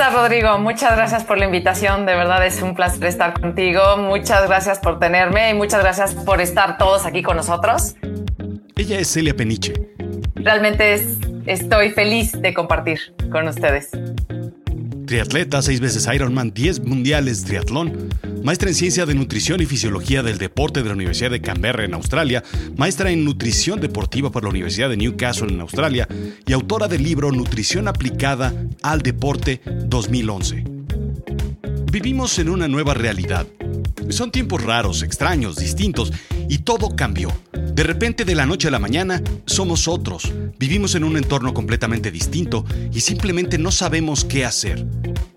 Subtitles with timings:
[0.00, 0.58] estás, Rodrigo?
[0.58, 2.06] Muchas gracias por la invitación.
[2.06, 3.98] De verdad es un placer estar contigo.
[3.98, 7.96] Muchas gracias por tenerme y muchas gracias por estar todos aquí con nosotros.
[8.76, 9.74] Ella es Celia Peniche.
[10.36, 11.06] Realmente
[11.44, 12.98] estoy feliz de compartir
[13.30, 13.90] con ustedes.
[15.06, 18.08] Triatleta, seis veces Ironman, 10 mundiales triatlón.
[18.42, 21.92] Maestra en Ciencia de Nutrición y Fisiología del Deporte de la Universidad de Canberra en
[21.92, 22.42] Australia.
[22.76, 26.08] Maestra en Nutrición Deportiva por la Universidad de Newcastle en Australia.
[26.46, 30.64] Y autora del libro Nutrición aplicada al deporte 2011.
[31.92, 33.46] Vivimos en una nueva realidad.
[34.08, 36.12] Son tiempos raros, extraños, distintos,
[36.48, 37.30] y todo cambió.
[37.52, 40.32] De repente, de la noche a la mañana, somos otros.
[40.58, 44.84] Vivimos en un entorno completamente distinto y simplemente no sabemos qué hacer.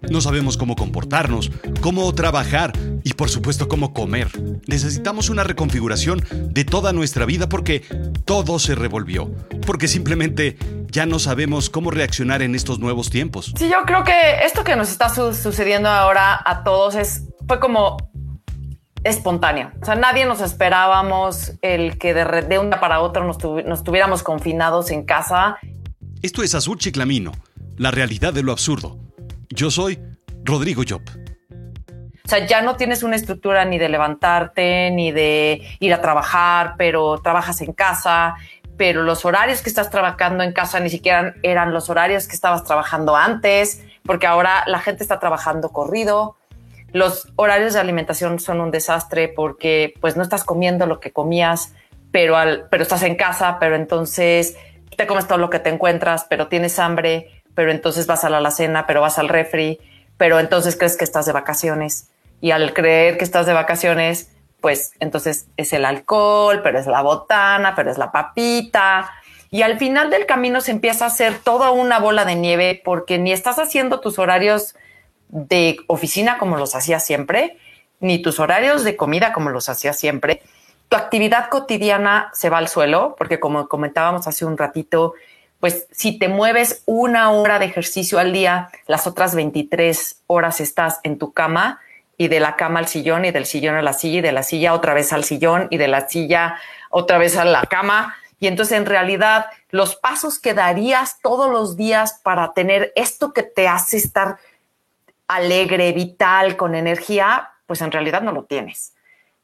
[0.09, 4.29] No sabemos cómo comportarnos, cómo trabajar y por supuesto cómo comer.
[4.67, 7.83] Necesitamos una reconfiguración de toda nuestra vida porque
[8.25, 9.31] todo se revolvió.
[9.66, 10.57] Porque simplemente
[10.88, 13.53] ya no sabemos cómo reaccionar en estos nuevos tiempos.
[13.57, 17.97] Sí, yo creo que esto que nos está sucediendo ahora a todos es fue como
[19.04, 19.72] espontáneo.
[19.82, 23.84] O sea, nadie nos esperábamos el que de, de un día para otro nos, nos
[23.84, 25.58] tuviéramos confinados en casa.
[26.22, 27.31] Esto es Azul Chiclamino,
[27.78, 28.98] la realidad de lo absurdo.
[29.50, 30.00] Yo soy
[30.44, 31.02] Rodrigo Job.
[32.26, 36.76] O sea, ya no tienes una estructura ni de levantarte, ni de ir a trabajar,
[36.78, 38.36] pero trabajas en casa,
[38.78, 42.64] pero los horarios que estás trabajando en casa ni siquiera eran los horarios que estabas
[42.64, 46.38] trabajando antes, porque ahora la gente está trabajando corrido
[46.94, 51.73] los horarios de alimentación son un desastre porque pues no estás comiendo lo que comías,
[52.11, 54.55] pero, al, pero estás en casa, pero entonces
[54.95, 58.38] te comes todo lo que te encuentras, pero tienes hambre, pero entonces vas a la
[58.38, 59.80] alacena, pero vas al refri,
[60.17, 62.09] pero entonces crees que estás de vacaciones.
[62.41, 67.02] Y al creer que estás de vacaciones, pues entonces es el alcohol, pero es la
[67.02, 69.11] botana, pero es la papita.
[69.50, 73.17] Y al final del camino se empieza a hacer toda una bola de nieve porque
[73.17, 74.75] ni estás haciendo tus horarios
[75.34, 77.58] de oficina como los hacía siempre,
[78.00, 80.41] ni tus horarios de comida como los hacía siempre.
[80.90, 85.16] Tu actividad cotidiana se va al suelo, porque como comentábamos hace un ratito,
[85.59, 91.00] pues si te mueves una hora de ejercicio al día, las otras 23 horas estás
[91.02, 91.80] en tu cama
[92.16, 94.44] y de la cama al sillón y del sillón a la silla y de la
[94.44, 96.59] silla otra vez al sillón y de la silla
[96.91, 98.16] otra vez a la cama.
[98.40, 103.41] Y entonces en realidad los pasos que darías todos los días para tener esto que
[103.41, 104.38] te hace estar
[105.28, 108.94] alegre, vital, con energía, pues en realidad no lo tienes.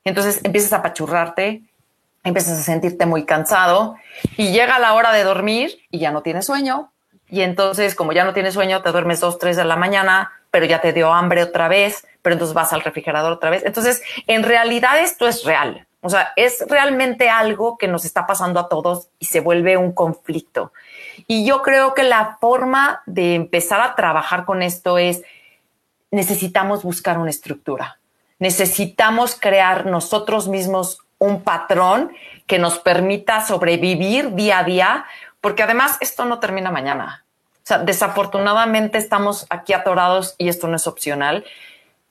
[0.04, 1.64] Entonces empiezas a apachurrarte,
[2.24, 3.96] empiezas a sentirte muy cansado
[4.38, 6.92] y llega la hora de dormir y ya no tienes sueño.
[7.28, 10.66] Y entonces, como ya no tienes sueño, te duermes dos, tres de la mañana, pero
[10.66, 13.64] ya te dio hambre otra vez, pero entonces vas al refrigerador otra vez.
[13.66, 15.86] Entonces, en realidad esto es real.
[16.02, 19.92] O sea, es realmente algo que nos está pasando a todos y se vuelve un
[19.92, 20.72] conflicto.
[21.28, 25.22] Y yo creo que la forma de empezar a trabajar con esto es
[26.12, 28.00] necesitamos buscar una estructura.
[28.40, 32.12] Necesitamos crear nosotros mismos un patrón
[32.48, 35.06] que nos permita sobrevivir día a día,
[35.42, 37.26] porque además esto no termina mañana.
[37.64, 41.46] O sea, desafortunadamente estamos aquí atorados y esto no es opcional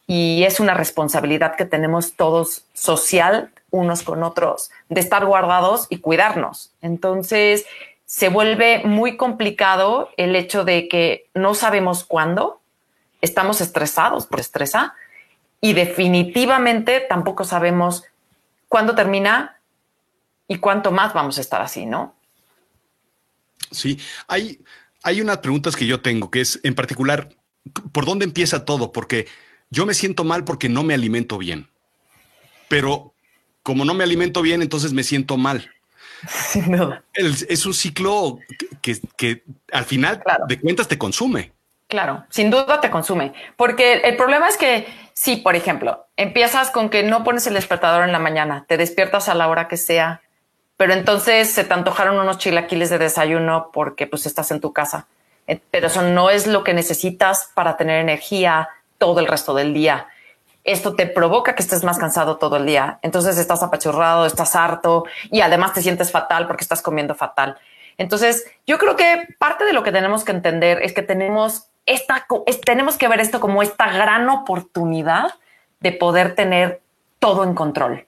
[0.06, 5.98] y es una responsabilidad que tenemos todos social unos con otros de estar guardados y
[5.98, 6.72] cuidarnos.
[6.80, 7.66] Entonces,
[8.06, 12.57] se vuelve muy complicado el hecho de que no sabemos cuándo,
[13.20, 14.94] estamos estresados por estresa
[15.60, 18.04] y definitivamente tampoco sabemos
[18.68, 19.58] cuándo termina
[20.46, 22.14] y cuánto más vamos a estar así, ¿no?
[23.70, 24.60] Sí, hay,
[25.02, 27.28] hay unas preguntas que yo tengo, que es en particular,
[27.92, 28.92] ¿por dónde empieza todo?
[28.92, 29.26] Porque
[29.70, 31.68] yo me siento mal porque no me alimento bien,
[32.68, 33.12] pero
[33.62, 35.70] como no me alimento bien, entonces me siento mal.
[36.66, 37.04] Duda.
[37.14, 38.38] es un ciclo
[38.80, 41.52] que, al final de cuentas te consume.
[41.88, 46.90] Claro, sin duda te consume, porque el problema es que si, por ejemplo, empiezas con
[46.90, 50.20] que no pones el despertador en la mañana, te despiertas a la hora que sea,
[50.76, 55.06] pero entonces se te antojaron unos chilaquiles de desayuno porque pues estás en tu casa,
[55.46, 58.68] eh, pero eso no es lo que necesitas para tener energía
[58.98, 60.08] todo el resto del día.
[60.64, 65.04] Esto te provoca que estés más cansado todo el día, entonces estás apachurrado, estás harto
[65.30, 67.56] y además te sientes fatal porque estás comiendo fatal.
[67.96, 71.67] Entonces, yo creo que parte de lo que tenemos que entender es que tenemos
[72.64, 75.34] tenemos que ver esto como esta gran oportunidad
[75.80, 76.80] de poder tener
[77.18, 78.06] todo en control.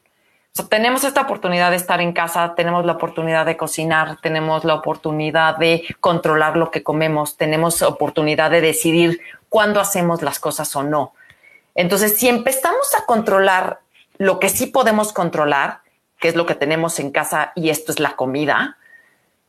[0.59, 4.75] O tenemos esta oportunidad de estar en casa, tenemos la oportunidad de cocinar, tenemos la
[4.75, 10.83] oportunidad de controlar lo que comemos, tenemos oportunidad de decidir cuándo hacemos las cosas o
[10.83, 11.15] no.
[11.75, 13.81] Entonces, si empezamos a controlar
[14.19, 15.81] lo que sí podemos controlar,
[16.19, 18.77] que es lo que tenemos en casa y esto es la comida,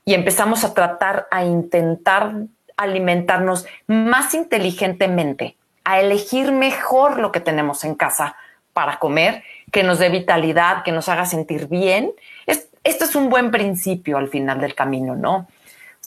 [0.06, 2.34] y empezamos a tratar a intentar
[2.84, 8.36] alimentarnos más inteligentemente, a elegir mejor lo que tenemos en casa
[8.74, 12.12] para comer, que nos dé vitalidad, que nos haga sentir bien.
[12.46, 15.48] esto es un buen principio al final del camino, ¿no?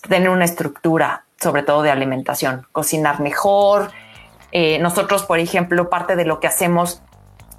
[0.09, 3.91] Tener una estructura, sobre todo de alimentación, cocinar mejor.
[4.53, 7.03] Eh, nosotros, por ejemplo, parte de lo que hacemos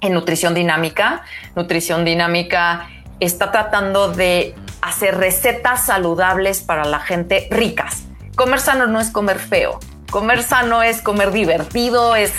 [0.00, 1.22] en nutrición dinámica,
[1.54, 2.88] nutrición dinámica
[3.20, 8.06] está tratando de hacer recetas saludables para la gente ricas.
[8.36, 9.80] Comer sano no es comer feo.
[10.10, 12.32] Comer sano es comer divertido, es,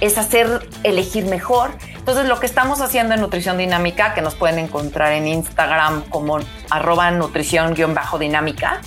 [0.00, 1.72] es hacer elegir mejor.
[1.96, 6.38] Entonces, lo que estamos haciendo en Nutrición Dinámica, que nos pueden encontrar en Instagram como
[6.70, 8.80] arroba nutrición-dinámica,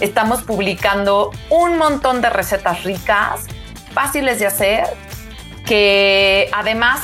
[0.00, 3.46] estamos publicando un montón de recetas ricas,
[3.94, 4.88] fáciles de hacer,
[5.64, 7.02] que además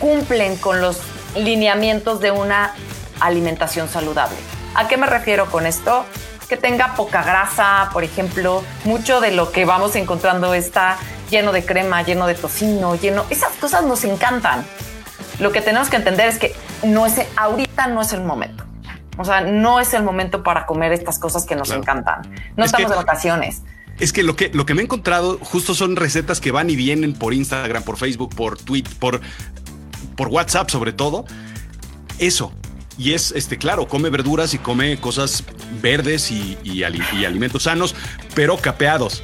[0.00, 1.02] cumplen con los
[1.36, 2.72] lineamientos de una
[3.20, 4.36] alimentación saludable.
[4.74, 6.06] ¿A qué me refiero con esto?
[6.48, 10.96] Que tenga poca grasa, por ejemplo, mucho de lo que vamos encontrando está
[11.30, 13.24] lleno de crema, lleno de tocino, lleno...
[13.28, 14.64] Esas cosas nos encantan.
[15.40, 16.54] Lo que tenemos que entender es que
[16.84, 18.64] no es, ahorita no es el momento.
[19.18, 22.22] O sea, no es el momento para comer estas cosas que nos encantan.
[22.56, 23.62] No estamos de vacaciones.
[23.98, 26.76] Es que lo que lo que me he encontrado justo son recetas que van y
[26.76, 29.20] vienen por Instagram, por Facebook, por Twitter, por,
[30.16, 31.24] por WhatsApp sobre todo.
[32.20, 32.52] Eso,
[32.98, 35.44] y es, este, claro, come verduras y come cosas
[35.80, 37.94] verdes y, alimentos sanos,
[38.34, 39.22] pero capeados.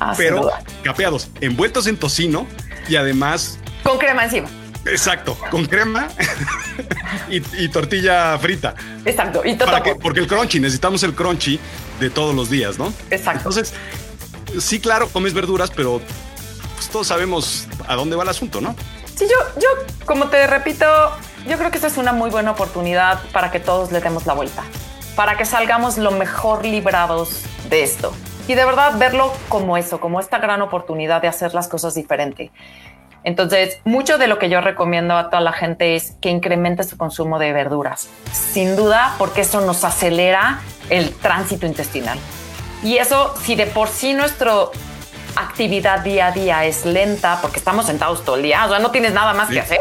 [0.00, 0.50] Ah, pero
[0.82, 2.46] capeados, envueltos en tocino
[2.88, 3.58] y además...
[3.84, 4.48] Con crema encima.
[4.86, 6.08] Exacto, con crema
[7.28, 8.74] y, tortilla frita.
[9.04, 9.42] Exacto.
[9.44, 9.56] Y
[10.00, 11.60] porque el crunchy, necesitamos el crunchy
[12.00, 12.92] de todos los días, ¿no?
[13.10, 13.40] Exacto.
[13.40, 13.74] Entonces,
[14.58, 16.00] sí, claro, comes verduras, pero
[16.76, 18.74] pues, todos sabemos a dónde va el asunto, ¿no?
[19.14, 19.68] Sí, yo, yo,
[20.06, 20.86] como te repito,
[21.46, 24.34] yo creo que esta es una muy buena oportunidad para que todos le demos la
[24.34, 24.62] vuelta,
[25.16, 28.12] para que salgamos lo mejor librados de esto.
[28.46, 32.50] Y de verdad verlo como eso, como esta gran oportunidad de hacer las cosas diferente.
[33.22, 36.96] Entonces, mucho de lo que yo recomiendo a toda la gente es que incremente su
[36.96, 38.08] consumo de verduras.
[38.32, 42.18] Sin duda, porque eso nos acelera el tránsito intestinal.
[42.82, 44.52] Y eso, si de por sí nuestra
[45.36, 48.90] actividad día a día es lenta, porque estamos sentados todo el día, o sea, no
[48.90, 49.80] tienes nada más que hacer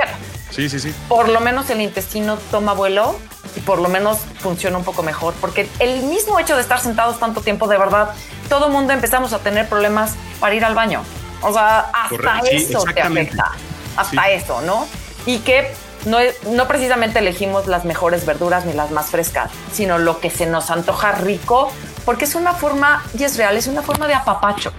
[0.51, 0.93] Sí, sí, sí.
[1.07, 3.15] Por lo menos el intestino toma vuelo
[3.55, 7.19] y por lo menos funciona un poco mejor, porque el mismo hecho de estar sentados
[7.19, 8.11] tanto tiempo, de verdad,
[8.47, 11.03] todo el mundo empezamos a tener problemas para ir al baño.
[11.41, 13.51] O sea, hasta eso te afecta,
[13.95, 14.87] hasta eso, ¿no?
[15.25, 15.71] Y que
[16.05, 16.17] no,
[16.51, 20.69] no precisamente elegimos las mejores verduras ni las más frescas, sino lo que se nos
[20.69, 21.71] antoja rico,
[22.05, 24.73] porque es una forma, y es real, es una forma de apapacho.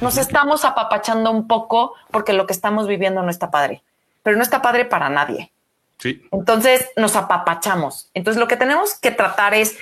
[0.00, 3.82] Nos estamos apapachando un poco porque lo que estamos viviendo no está padre
[4.24, 5.52] pero no está padre para nadie.
[5.98, 6.26] Sí.
[6.32, 8.10] Entonces nos apapachamos.
[8.14, 9.78] Entonces lo que tenemos que tratar es,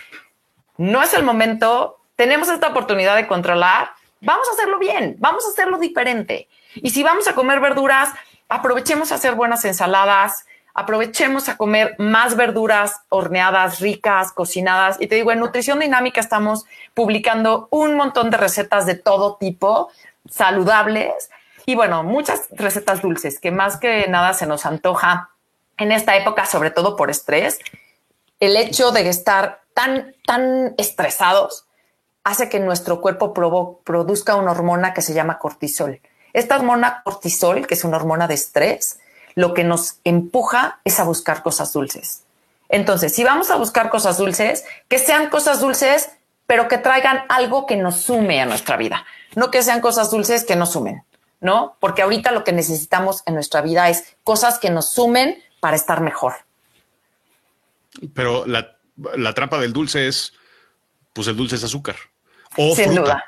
[0.76, 5.50] no es el momento, tenemos esta oportunidad de controlar, vamos a hacerlo bien, vamos a
[5.50, 6.48] hacerlo diferente.
[6.74, 8.10] Y si vamos a comer verduras,
[8.48, 15.00] aprovechemos a hacer buenas ensaladas, aprovechemos a comer más verduras horneadas, ricas, cocinadas.
[15.00, 16.64] Y te digo, en Nutrición Dinámica estamos
[16.94, 19.90] publicando un montón de recetas de todo tipo,
[20.28, 21.30] saludables,
[21.66, 25.30] y bueno, muchas recetas dulces que más que nada se nos antoja
[25.78, 27.58] en esta época, sobre todo por estrés.
[28.40, 31.66] El hecho de estar tan, tan estresados
[32.24, 33.32] hace que nuestro cuerpo
[33.84, 36.00] produzca una hormona que se llama cortisol.
[36.32, 39.00] Esta hormona cortisol, que es una hormona de estrés,
[39.34, 42.22] lo que nos empuja es a buscar cosas dulces.
[42.68, 46.10] Entonces, si vamos a buscar cosas dulces, que sean cosas dulces,
[46.46, 49.04] pero que traigan algo que nos sume a nuestra vida,
[49.34, 51.04] no que sean cosas dulces que nos sumen.
[51.42, 51.76] ¿No?
[51.80, 56.00] Porque ahorita lo que necesitamos en nuestra vida es cosas que nos sumen para estar
[56.00, 56.34] mejor.
[58.14, 60.32] Pero la, trampa del dulce es,
[61.12, 61.96] pues el dulce es azúcar.
[62.56, 63.24] sin duda,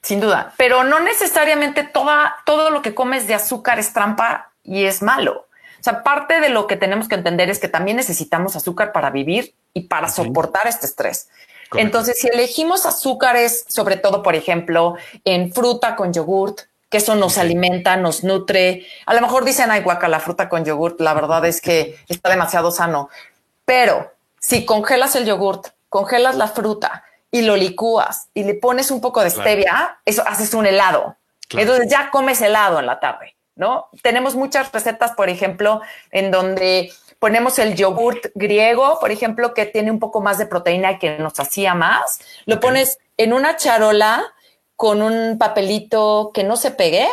[0.00, 0.54] sin duda.
[0.56, 5.48] Pero no necesariamente toda, todo lo que comes de azúcar es trampa y es malo.
[5.80, 9.10] O sea, parte de lo que tenemos que entender es que también necesitamos azúcar para
[9.10, 11.30] vivir y para soportar este estrés.
[11.72, 17.38] Entonces, si elegimos azúcares, sobre todo, por ejemplo, en fruta con yogurt, que eso nos
[17.38, 18.86] alimenta, nos nutre.
[19.06, 22.28] A lo mejor dicen, ay, guaca, la fruta con yogurt, la verdad es que está
[22.28, 23.08] demasiado sano.
[23.64, 29.00] Pero si congelas el yogurt, congelas la fruta y lo licúas y le pones un
[29.00, 31.16] poco de stevia, eso haces un helado.
[31.50, 33.88] Entonces ya comes helado en la tarde, ¿no?
[34.02, 35.80] Tenemos muchas recetas, por ejemplo,
[36.10, 40.92] en donde ponemos el yogurt griego, por ejemplo, que tiene un poco más de proteína
[40.92, 42.20] y que nos hacía más.
[42.46, 44.32] Lo pones en una charola
[44.80, 47.06] con un papelito que no se pegue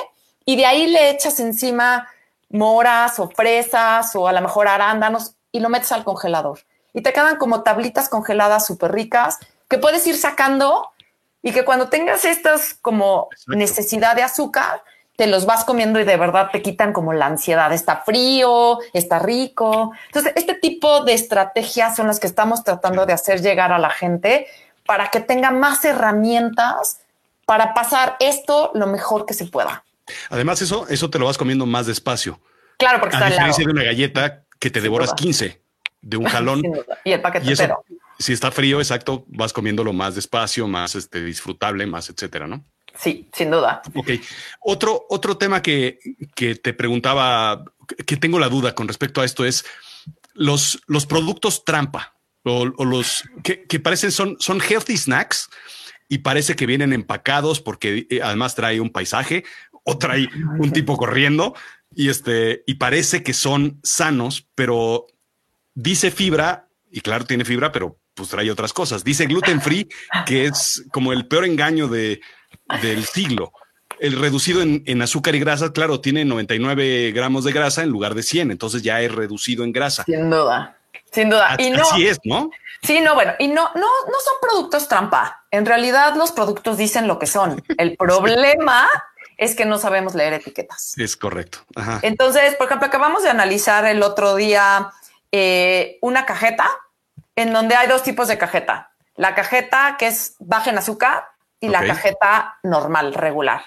[0.46, 2.08] y de ahí le echas encima
[2.50, 6.60] moras o fresas o a lo mejor arándanos y lo metes al congelador.
[6.94, 10.92] Y te quedan como tablitas congeladas súper ricas que puedes ir sacando
[11.44, 14.82] y que cuando tengas estas como necesidad de azúcar,
[15.18, 17.74] te los vas comiendo y de verdad te quitan como la ansiedad.
[17.74, 19.92] Está frío, está rico.
[20.06, 23.90] Entonces, este tipo de estrategias son las que estamos tratando de hacer llegar a la
[23.90, 24.48] gente
[24.86, 27.02] para que tenga más herramientas
[27.48, 29.86] para pasar esto lo mejor que se pueda.
[30.30, 32.40] Además, eso, eso te lo vas comiendo más despacio.
[32.78, 35.62] Claro, porque a está diferencia de una galleta que te devoras 15
[36.02, 36.62] de un jalón.
[37.06, 37.84] y el paquete entero.
[38.20, 42.66] Si está frío, exacto, vas comiéndolo más despacio, más este, disfrutable, más etcétera, ¿no?
[43.00, 43.82] Sí, sin duda.
[43.96, 44.10] Ok.
[44.60, 46.00] Otro, otro tema que,
[46.36, 47.64] que te preguntaba,
[48.06, 49.66] que tengo la duda con respecto a esto es
[50.34, 55.50] los, los productos trampa o, los que, que, parecen son, son healthy snacks
[56.10, 59.44] y parece que vienen empacados porque eh, además trae un paisaje
[59.84, 60.28] o trae
[60.60, 61.56] un tipo corriendo
[61.96, 65.08] y este y parece que son sanos, pero
[65.74, 69.04] dice fibra y claro tiene fibra, pero pues trae otras cosas.
[69.04, 69.88] Dice gluten free,
[70.26, 72.20] que es como el peor engaño de,
[72.82, 73.54] del siglo.
[74.00, 78.24] El reducido en, azúcar y grasa, claro, tiene 99 gramos de grasa en lugar de
[78.24, 80.04] 100, entonces ya es reducido en grasa.
[80.04, 80.77] Sin duda,
[81.12, 81.56] sin duda.
[81.58, 82.50] Y no, Así es, ¿no?
[82.84, 85.46] Sí, no, bueno, y no, no, no son productos trampa.
[85.52, 87.64] En realidad los productos dicen lo que son.
[87.78, 88.88] El problema
[89.38, 90.94] es que no sabemos leer etiquetas.
[90.98, 91.60] Es correcto.
[92.02, 94.92] Entonces, por ejemplo, acabamos de analizar el otro día
[95.32, 96.70] eh, una cajeta
[97.36, 98.92] en donde hay dos tipos de cajeta.
[99.16, 101.28] La cajeta que es baja en azúcar
[101.60, 103.64] y la cajeta normal, regular.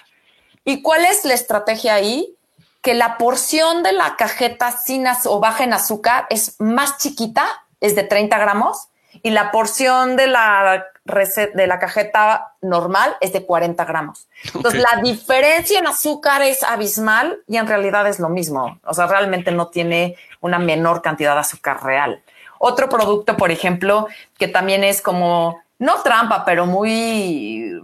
[0.63, 2.37] ¿Y cuál es la estrategia ahí?
[2.81, 7.45] Que la porción de la cajeta sin o baja en azúcar es más chiquita,
[7.79, 8.89] es de 30 gramos,
[9.23, 14.27] y la porción de la, de la cajeta normal es de 40 gramos.
[14.53, 18.79] Entonces, la diferencia en azúcar es abismal y en realidad es lo mismo.
[18.83, 22.23] O sea, realmente no tiene una menor cantidad de azúcar real.
[22.57, 24.07] Otro producto, por ejemplo,
[24.37, 27.81] que también es como, no trampa, pero muy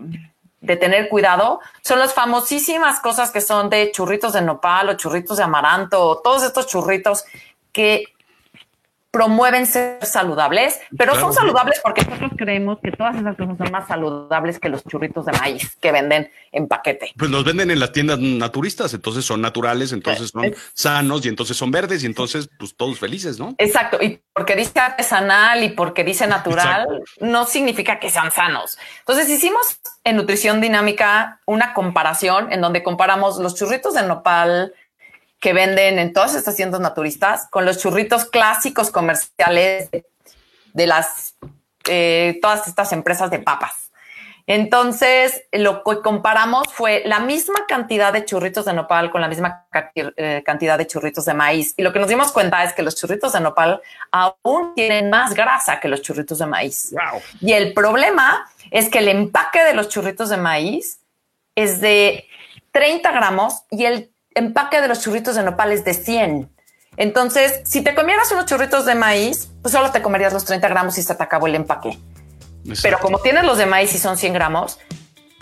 [0.67, 5.37] de tener cuidado, son las famosísimas cosas que son de churritos de nopal o churritos
[5.37, 7.23] de amaranto o todos estos churritos
[7.71, 8.03] que
[9.17, 13.87] promueven ser saludables, pero son saludables porque nosotros creemos que todas esas cosas son más
[13.87, 17.13] saludables que los churritos de maíz que venden en paquete.
[17.17, 21.57] Pues los venden en las tiendas naturistas, entonces son naturales, entonces son sanos y entonces
[21.57, 23.55] son verdes y entonces pues todos felices, ¿no?
[23.57, 26.85] Exacto, y porque dice artesanal y porque dice natural,
[27.19, 28.77] no significa que sean sanos.
[28.99, 34.75] Entonces hicimos en nutrición dinámica una comparación en donde comparamos los churritos de nopal,
[35.39, 39.89] que venden en todas estas tiendas naturistas con los churritos clásicos comerciales
[40.73, 41.35] de, las
[41.87, 43.87] eh, todas estas empresas de papas.
[44.49, 49.67] Entonces, lo que comparamos fue la misma cantidad de churritos de nopal con la misma
[49.93, 51.73] eh, cantidad de churritos de maíz.
[51.75, 55.33] Y lo que nos dimos cuenta es que los churritos de nopal aún tienen más
[55.33, 56.95] grasa que los churritos de maíz.
[57.41, 61.01] Y el problema es que el empaque de los churritos de maíz
[61.53, 62.25] es de
[62.71, 66.49] 30 gramos y el empaque de los churritos de nopal es de 100.
[66.97, 70.97] Entonces, si te comieras unos churritos de maíz, pues solo te comerías los 30 gramos
[70.97, 71.97] y se te acabó el empaque.
[72.81, 74.79] Pero como tienes los de maíz y son 100 gramos,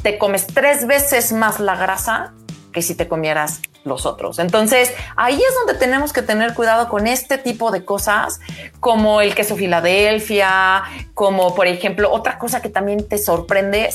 [0.04, 2.34] te comes tres veces más la grasa
[2.72, 4.40] que si te comieras los otros.
[4.40, 8.40] Entonces, ahí es donde tenemos que tener cuidado con este tipo de cosas,
[8.80, 10.84] como el queso Filadelfia,
[11.14, 13.90] como por ejemplo, otra cosa que también te sorprende.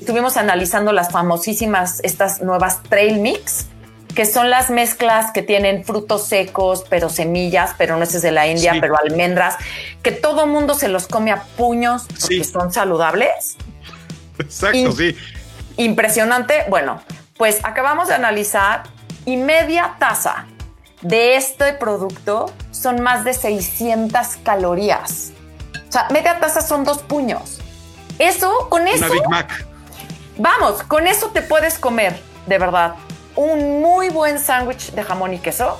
[0.00, 3.66] Estuvimos analizando las famosísimas, estas nuevas trail mix,
[4.16, 8.74] que son las mezclas que tienen frutos secos, pero semillas, pero nueces de la India,
[8.80, 9.56] pero almendras,
[10.02, 13.56] que todo mundo se los come a puños porque son saludables.
[14.38, 15.14] Exacto, sí.
[15.76, 16.64] Impresionante.
[16.68, 17.02] Bueno,
[17.36, 18.84] pues acabamos de analizar
[19.26, 20.46] y media taza
[21.02, 25.32] de este producto son más de 600 calorías.
[25.88, 27.60] O sea, media taza son dos puños.
[28.18, 29.04] Eso, con eso.
[29.04, 29.66] Una Big Mac.
[30.38, 32.94] Vamos, con eso te puedes comer, de verdad,
[33.36, 35.78] un muy buen sándwich de jamón y queso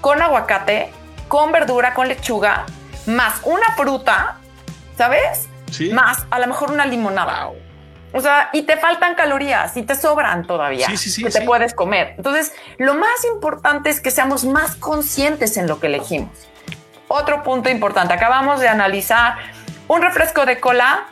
[0.00, 0.92] con aguacate,
[1.28, 2.66] con verdura, con lechuga,
[3.06, 4.38] más una fruta,
[4.96, 5.48] ¿sabes?
[5.70, 5.90] Sí.
[5.90, 7.50] Más a lo mejor una limonada.
[8.12, 11.40] O sea, y te faltan calorías y te sobran todavía sí, sí, sí, que te
[11.40, 12.14] puedes comer.
[12.16, 16.30] Entonces, lo más importante es que seamos más conscientes en lo que elegimos.
[17.08, 19.36] Otro punto importante, acabamos de analizar
[19.88, 21.06] un refresco de cola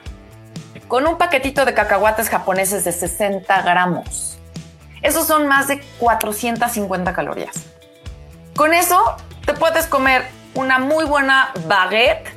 [0.86, 4.31] con un paquetito de cacahuates japoneses de 60 gramos.
[5.02, 7.64] Esos son más de 450 calorías.
[8.54, 12.28] Con eso te puedes comer una muy buena baguette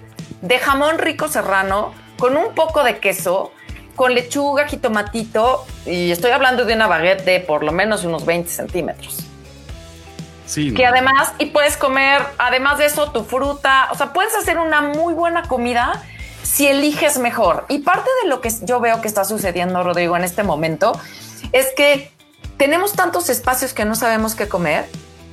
[0.42, 3.52] de jamón rico serrano con un poco de queso,
[3.96, 8.50] con lechuga, jitomatito y estoy hablando de una baguette de por lo menos unos 20
[8.50, 9.20] centímetros.
[10.46, 10.74] Sí.
[10.74, 14.82] Que además, y puedes comer, además de eso, tu fruta, o sea, puedes hacer una
[14.82, 16.04] muy buena comida
[16.44, 17.66] si eliges mejor.
[17.68, 21.00] Y parte de lo que yo veo que está sucediendo, Rodrigo, en este momento,
[21.52, 22.12] es que
[22.58, 24.88] tenemos tantos espacios que no sabemos qué comer,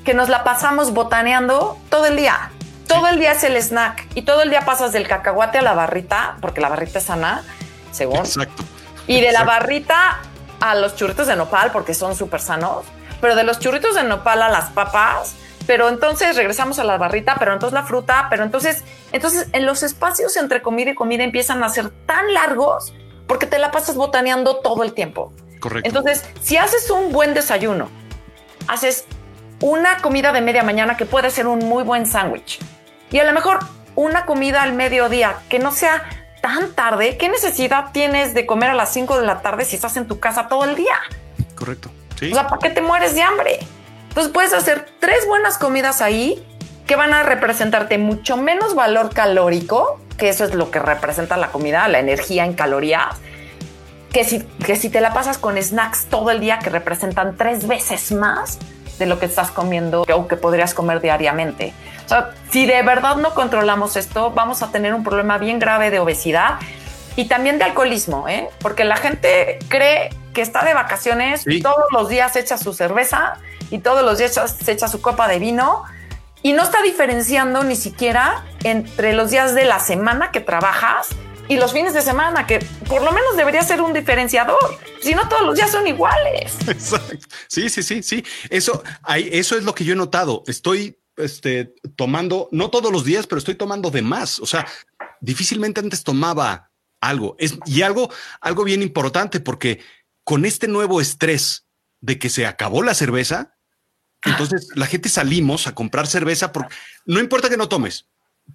[0.05, 2.51] que nos la pasamos botaneando todo el día.
[2.89, 5.75] Todo el día es el snack y todo el día pasas del cacahuate a la
[5.75, 7.45] barrita, porque la barrita es sana,
[7.93, 8.19] según.
[8.19, 8.65] Exacto.
[9.07, 10.21] Y de la barrita
[10.61, 12.85] a los churritos de nopal, porque son súper sanos,
[13.21, 15.35] pero de los churritos de nopal a las papas,
[15.67, 19.83] pero entonces regresamos a la barrita, pero entonces la fruta, pero entonces, entonces en los
[19.83, 22.93] espacios entre comida y comida empiezan a ser tan largos
[23.29, 25.33] porque te la pasas botaneando todo el tiempo.
[25.63, 25.89] Correcto.
[25.89, 27.89] Entonces, si haces un buen desayuno,
[28.67, 29.07] haces
[29.61, 32.59] una comida de media mañana que puede ser un muy buen sándwich
[33.13, 33.61] y a lo mejor
[33.95, 36.03] una comida al mediodía que no sea
[36.43, 39.97] tan tarde, ¿qué necesidad tienes de comer a las 5 de la tarde si estás
[39.97, 40.99] en tu casa todo el día?
[41.55, 41.93] Correcto.
[42.19, 42.33] Sí.
[42.33, 43.61] O sea, ¿para qué te mueres de hambre?
[44.09, 46.45] Entonces puedes hacer tres buenas comidas ahí
[46.89, 51.53] que van a representarte mucho menos valor calórico, que eso es lo que representa la
[51.53, 53.17] comida, la energía en calorías,
[54.13, 57.67] que si, que si te la pasas con snacks todo el día que representan tres
[57.67, 58.59] veces más
[58.99, 61.73] de lo que estás comiendo o que podrías comer diariamente.
[62.05, 65.91] O sea, si de verdad no controlamos esto, vamos a tener un problema bien grave
[65.91, 66.59] de obesidad
[67.17, 68.49] y también de alcoholismo, ¿eh?
[68.61, 73.35] porque la gente cree que está de vacaciones y todos los días echa su cerveza
[73.71, 75.85] y todos los días se echa su copa de vino
[76.43, 81.09] y no está diferenciando ni siquiera entre los días de la semana que trabajas
[81.49, 84.79] y los fines de semana, que por lo menos debería ser un diferenciador.
[85.01, 86.57] Si no, todos los días son iguales.
[87.49, 88.25] Sí, sí, sí, sí.
[88.49, 90.43] Eso, hay, eso es lo que yo he notado.
[90.47, 94.39] Estoy este, tomando, no todos los días, pero estoy tomando de más.
[94.39, 94.67] O sea,
[95.21, 96.71] difícilmente antes tomaba
[97.01, 97.37] algo.
[97.39, 99.81] Es, y algo, algo bien importante, porque
[100.25, 101.67] con este nuevo estrés
[102.01, 103.59] de que se acabó la cerveza,
[104.25, 108.09] entonces la gente salimos a comprar cerveza porque no importa que no tomes,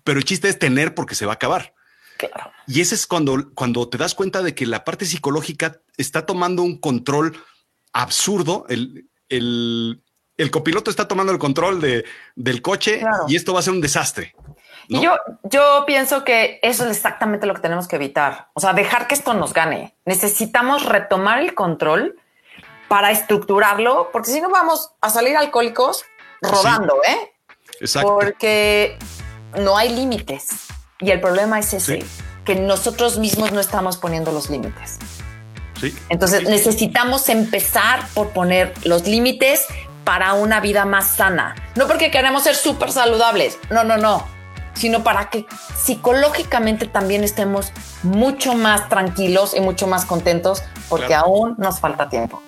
[0.03, 1.75] pero el chiste es tener porque se va a acabar.
[2.17, 2.51] Claro.
[2.67, 6.63] Y ese es cuando, cuando te das cuenta de que la parte psicológica está tomando
[6.63, 7.37] un control
[7.93, 8.65] absurdo.
[8.69, 10.03] El, el,
[10.37, 13.25] el copiloto está tomando el control de, del coche claro.
[13.27, 14.35] y esto va a ser un desastre.
[14.89, 14.99] ¿no?
[14.99, 18.49] Y yo, yo pienso que eso es exactamente lo que tenemos que evitar.
[18.53, 19.95] O sea, dejar que esto nos gane.
[20.05, 22.15] Necesitamos retomar el control
[22.87, 26.05] para estructurarlo, porque si no vamos a salir alcohólicos
[26.41, 27.11] rodando, sí.
[27.11, 27.33] ¿eh?
[27.81, 28.13] Exacto.
[28.13, 28.97] Porque
[29.59, 30.66] no hay límites.
[30.99, 32.07] Y el problema es ese, sí.
[32.45, 34.97] que nosotros mismos no estamos poniendo los límites.
[35.79, 35.95] Sí.
[36.09, 36.47] Entonces sí.
[36.47, 39.65] necesitamos empezar por poner los límites
[40.03, 41.55] para una vida más sana.
[41.75, 44.25] No porque queremos ser súper saludables, no, no, no,
[44.73, 47.71] sino para que psicológicamente también estemos
[48.03, 51.25] mucho más tranquilos y mucho más contentos porque claro.
[51.25, 52.41] aún nos falta tiempo.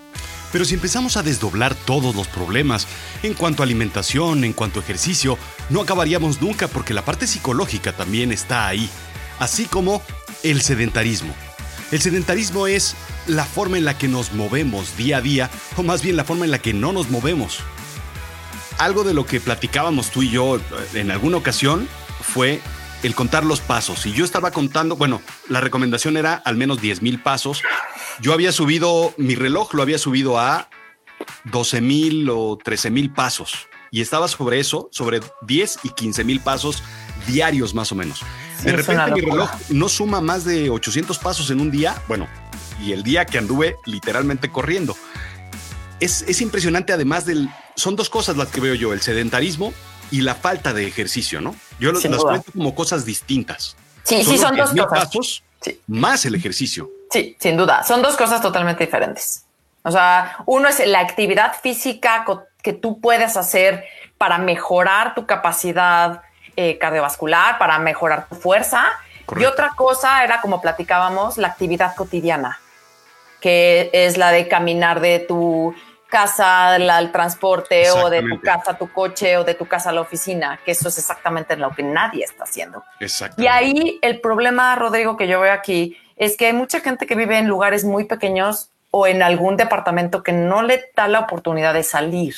[0.52, 2.88] Pero si empezamos a desdoblar todos los problemas
[3.24, 5.38] en cuanto a alimentación, en cuanto a ejercicio,
[5.70, 8.90] no acabaríamos nunca porque la parte psicológica también está ahí,
[9.40, 10.02] así como
[10.44, 11.34] el sedentarismo.
[11.92, 12.96] El sedentarismo es
[13.28, 16.46] la forma en la que nos movemos día a día, o más bien la forma
[16.46, 17.60] en la que no nos movemos.
[18.78, 20.60] Algo de lo que platicábamos tú y yo
[20.94, 21.88] en alguna ocasión
[22.22, 22.62] fue
[23.04, 24.06] el contar los pasos.
[24.06, 27.62] Y yo estaba contando, bueno, la recomendación era al menos 10 mil pasos.
[28.22, 30.70] Yo había subido, mi reloj lo había subido a
[31.46, 33.68] 12 mil o 13 mil pasos.
[33.92, 36.84] Y estaba sobre eso, sobre 10 y 15 mil pasos
[37.28, 38.20] diarios más o menos.
[38.60, 42.02] Sí, de repente mi reloj no suma más de 800 pasos en un día.
[42.08, 42.28] Bueno,
[42.84, 44.96] y el día que anduve literalmente corriendo.
[46.00, 47.50] Es, es impresionante además del...
[47.76, 49.74] Son dos cosas las que veo yo, el sedentarismo
[50.12, 51.56] y la falta de ejercicio, ¿no?
[51.80, 52.32] Yo Sin las duda.
[52.32, 53.76] cuento como cosas distintas.
[54.04, 54.86] Sí, son sí, son dos cosas.
[54.88, 55.80] pasos sí.
[55.88, 56.90] más el ejercicio.
[57.10, 57.84] Sí, sin duda.
[57.84, 59.46] Son dos cosas totalmente diferentes.
[59.84, 62.26] O sea, uno es la actividad física
[62.62, 63.86] que tú puedes hacer
[64.18, 66.22] para mejorar tu capacidad
[66.56, 68.86] eh, cardiovascular, para mejorar tu fuerza.
[69.26, 69.50] Correcto.
[69.50, 72.60] Y otra cosa era, como platicábamos, la actividad cotidiana,
[73.40, 75.74] que es la de caminar de tu
[76.10, 79.94] casa al transporte o de tu casa a tu coche o de tu casa a
[79.94, 82.84] la oficina, que eso es exactamente lo que nadie está haciendo.
[83.00, 83.42] Exacto.
[83.42, 87.16] Y ahí el problema, Rodrigo, que yo veo aquí es que hay mucha gente que
[87.16, 91.74] vive en lugares muy pequeños o en algún departamento que no le da la oportunidad
[91.74, 92.36] de salir.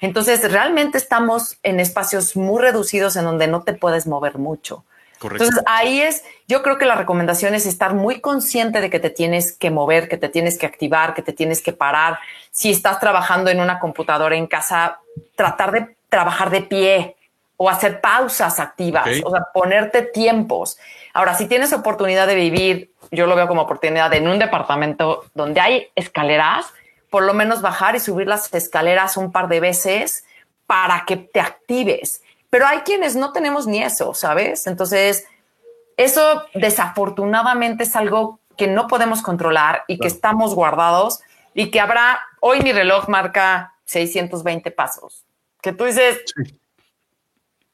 [0.00, 4.84] Entonces, realmente estamos en espacios muy reducidos en donde no te puedes mover mucho.
[5.24, 5.44] Correcto.
[5.44, 9.08] Entonces, ahí es, yo creo que la recomendación es estar muy consciente de que te
[9.08, 12.18] tienes que mover, que te tienes que activar, que te tienes que parar.
[12.50, 15.00] Si estás trabajando en una computadora en casa,
[15.34, 17.16] tratar de trabajar de pie
[17.56, 19.22] o hacer pausas activas, okay.
[19.24, 20.76] o sea, ponerte tiempos.
[21.14, 25.58] Ahora, si tienes oportunidad de vivir, yo lo veo como oportunidad en un departamento donde
[25.62, 26.66] hay escaleras,
[27.08, 30.26] por lo menos bajar y subir las escaleras un par de veces
[30.66, 32.20] para que te actives
[32.54, 34.68] pero hay quienes no tenemos ni eso, ¿sabes?
[34.68, 35.26] Entonces,
[35.96, 41.18] eso desafortunadamente es algo que no podemos controlar y que estamos guardados
[41.52, 45.24] y que habrá, hoy mi reloj marca 620 pasos,
[45.60, 46.20] que tú dices,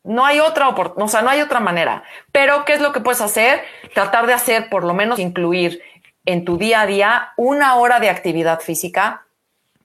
[0.02, 2.02] no hay otra o sea, no hay otra manera.
[2.32, 3.62] Pero, ¿qué es lo que puedes hacer?
[3.92, 5.82] Tratar de hacer, por lo menos, incluir
[6.24, 9.26] en tu día a día una hora de actividad física,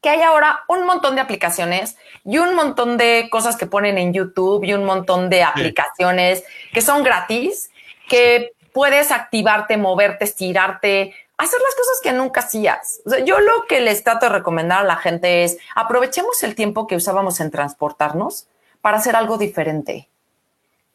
[0.05, 4.13] que hay ahora un montón de aplicaciones y un montón de cosas que ponen en
[4.13, 7.71] YouTube y un montón de aplicaciones que son gratis,
[8.07, 13.01] que puedes activarte, moverte, estirarte, hacer las cosas que nunca hacías.
[13.25, 16.97] yo lo que les trato de recomendar a la gente es aprovechemos el tiempo que
[16.97, 18.45] usábamos en transportarnos
[18.81, 20.07] para hacer algo diferente,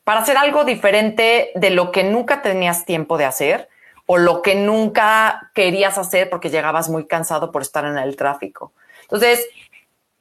[0.05, 3.69] para hacer algo diferente de lo que nunca tenías tiempo de hacer
[4.07, 8.73] o lo que nunca querías hacer porque llegabas muy cansado por estar en el tráfico.
[9.11, 9.47] Entonces,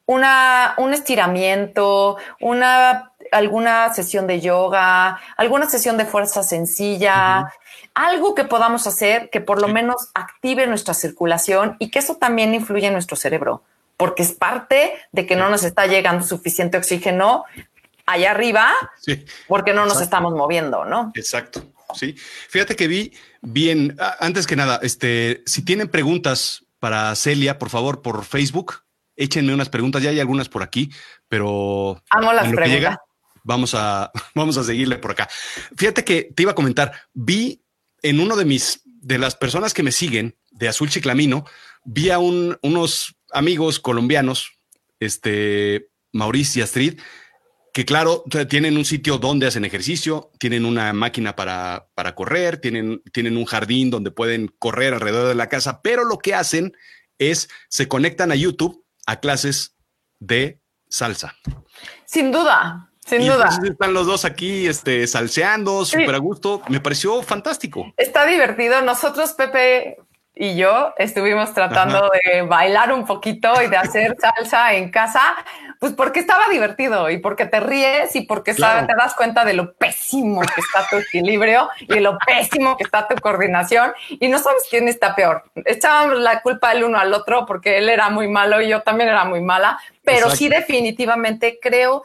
[0.05, 7.53] una, un estiramiento, una, alguna sesión de yoga, alguna sesión de fuerza sencilla,
[7.93, 12.53] algo que podamos hacer que por lo menos active nuestra circulación y que eso también
[12.53, 13.63] influye en nuestro cerebro
[13.99, 17.43] porque es parte de que no nos está llegando suficiente oxígeno
[18.05, 18.73] allá arriba,
[19.49, 21.11] porque no nos estamos moviendo, ¿no?
[21.15, 21.65] Exacto.
[21.93, 22.15] Sí.
[22.47, 28.01] Fíjate que vi bien, antes que nada, este, si tienen preguntas para Celia, por favor,
[28.01, 28.83] por Facebook,
[29.15, 30.01] échenme unas preguntas.
[30.01, 30.91] Ya hay algunas por aquí,
[31.27, 32.97] pero amo las preguntas.
[33.43, 35.29] vamos a, vamos a seguirle por acá.
[35.75, 37.63] Fíjate que te iba a comentar, vi
[38.01, 41.45] en uno de mis, de las personas que me siguen de Azul Chiclamino,
[41.83, 44.51] vi a un, unos amigos colombianos,
[44.99, 46.99] este, Mauricio y Astrid,
[47.73, 53.01] que claro, tienen un sitio donde hacen ejercicio, tienen una máquina para, para correr, tienen,
[53.11, 56.73] tienen un jardín donde pueden correr alrededor de la casa, pero lo que hacen
[57.17, 59.75] es se conectan a YouTube a clases
[60.19, 61.35] de salsa.
[62.05, 63.49] Sin duda, sin duda.
[63.63, 66.61] Están los dos aquí este, salseando, súper a gusto.
[66.69, 67.93] Me pareció fantástico.
[67.97, 68.81] Está divertido.
[68.81, 69.97] Nosotros, Pepe,
[70.35, 75.21] y yo estuvimos tratando de bailar un poquito y de hacer salsa en casa,
[75.79, 79.73] pues porque estaba divertido y porque te ríes y porque te das cuenta de lo
[79.73, 84.63] pésimo que está tu equilibrio y lo pésimo que está tu coordinación y no sabes
[84.69, 85.43] quién está peor.
[85.55, 89.09] Echábamos la culpa el uno al otro porque él era muy malo y yo también
[89.09, 92.03] era muy mala, pero sí definitivamente creo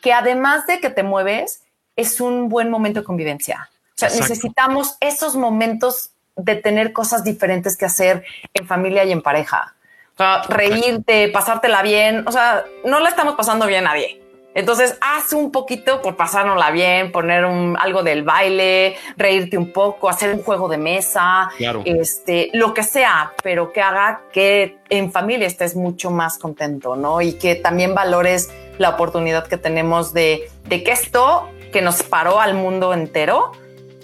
[0.00, 1.64] que además de que te mueves,
[1.96, 3.70] es un buen momento de convivencia.
[3.96, 9.22] O sea, necesitamos esos momentos de tener cosas diferentes que hacer en familia y en
[9.22, 9.74] pareja.
[10.16, 12.26] O sea, reírte, pasártela bien.
[12.26, 14.22] O sea, no la estamos pasando bien a nadie.
[14.54, 20.08] Entonces, haz un poquito por pasárnosla bien, poner un, algo del baile, reírte un poco,
[20.08, 21.50] hacer un juego de mesa,
[21.84, 27.20] este, lo que sea, pero que haga que en familia estés mucho más contento, ¿no?
[27.20, 32.40] Y que también valores la oportunidad que tenemos de, de que esto que nos paró
[32.40, 33.52] al mundo entero,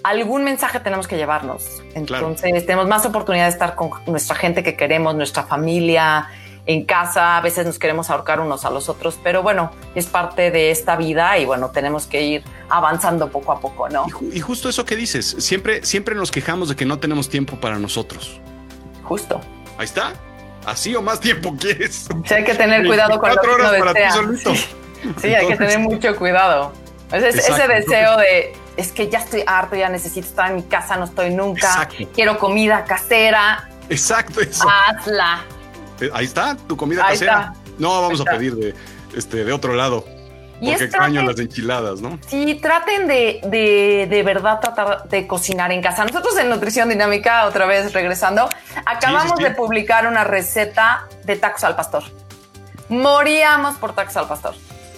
[0.03, 1.81] algún mensaje tenemos que llevarnos.
[1.95, 6.29] Entonces tenemos más oportunidad de estar con nuestra gente que queremos, nuestra familia,
[6.65, 10.49] en casa, a veces nos queremos ahorcar unos a los otros, pero bueno, es parte
[10.49, 14.05] de esta vida y bueno, tenemos que ir avanzando poco a poco, ¿no?
[14.31, 17.77] Y, justo eso que dices, siempre, siempre nos quejamos de que no tenemos tiempo para
[17.79, 18.39] nosotros.
[19.03, 19.41] Justo.
[19.77, 20.13] Ahí está.
[20.65, 22.07] Así o más tiempo quieres.
[22.23, 24.13] Sí, hay que tener cuidado con lo que uno desea.
[25.17, 26.71] Sí, hay que tener mucho cuidado.
[27.11, 31.05] ese deseo de es que ya estoy harto, ya necesito estar en mi casa, no
[31.05, 31.87] estoy nunca.
[32.13, 33.69] Quiero comida casera.
[33.89, 34.67] Exacto, eso.
[34.69, 35.43] Hazla.
[35.99, 37.53] Eh, ahí está, tu comida casera.
[37.77, 38.75] No, vamos a pedir de,
[39.15, 40.05] este, de otro lado.
[40.59, 42.17] Porque extraño las enchiladas, ¿no?
[42.25, 46.05] Sí, traten de, de, de, verdad tratar de cocinar en casa.
[46.05, 48.47] Nosotros en Nutrición Dinámica, otra vez regresando,
[48.85, 52.03] acabamos de publicar una receta de tacos al pastor.
[52.87, 54.55] Moríamos por tacos al pastor.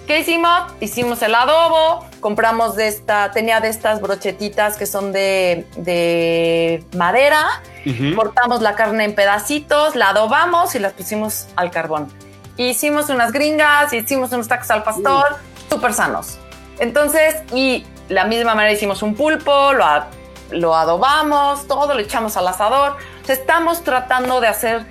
[0.07, 0.71] ¿Qué hicimos?
[0.81, 7.43] Hicimos el adobo, compramos de esta, tenía de estas brochetitas que son de, de madera,
[8.15, 12.07] cortamos la carne en pedacitos, la adobamos y las pusimos al carbón.
[12.57, 15.37] Hicimos unas gringas, hicimos unos tacos al pastor,
[15.69, 16.37] súper sanos.
[16.77, 19.85] Entonces, y la misma manera hicimos un pulpo, lo,
[20.51, 22.97] lo adobamos, todo lo echamos al asador.
[23.27, 24.85] estamos tratando de hacer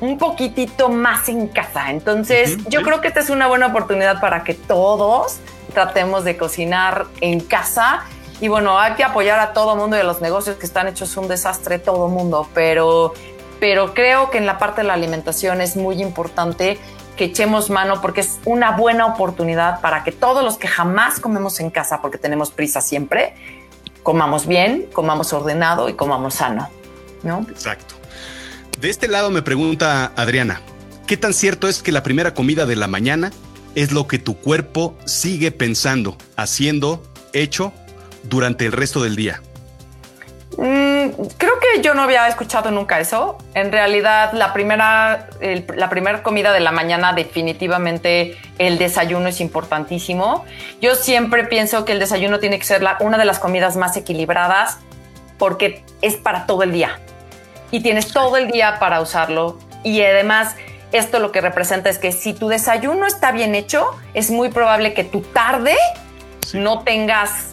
[0.00, 1.90] un poquitito más en casa.
[1.90, 5.38] Entonces, yo creo que esta es una buena oportunidad para que todos
[5.74, 8.04] tratemos de cocinar en casa.
[8.40, 11.16] Y bueno, hay que apoyar a todo mundo y a los negocios que están hechos
[11.16, 13.12] un desastre, todo mundo, pero,
[13.60, 16.78] pero creo que en la parte de la alimentación es muy importante
[17.16, 21.60] que echemos mano porque es una buena oportunidad para que todos los que jamás comemos
[21.60, 23.34] en casa porque tenemos prisa siempre,
[24.02, 26.70] comamos bien, comamos ordenado y comamos sano,
[27.22, 27.40] ¿no?
[27.50, 27.99] Exacto.
[28.80, 30.62] De este lado me pregunta Adriana,
[31.06, 33.30] ¿qué tan cierto es que la primera comida de la mañana
[33.74, 37.02] es lo que tu cuerpo sigue pensando, haciendo,
[37.34, 37.74] hecho
[38.22, 39.42] durante el resto del día?
[40.56, 43.36] Mm, creo que yo no había escuchado nunca eso.
[43.52, 45.28] En realidad, la primera,
[45.76, 50.46] la primera comida de la mañana, definitivamente el desayuno es importantísimo.
[50.80, 54.78] Yo siempre pienso que el desayuno tiene que ser una de las comidas más equilibradas
[55.36, 56.98] porque es para todo el día
[57.70, 59.58] y tienes todo el día para usarlo.
[59.82, 60.54] Y además,
[60.92, 64.94] esto lo que representa es que si tu desayuno está bien hecho, es muy probable
[64.94, 65.76] que tu tarde
[66.52, 67.50] no tengas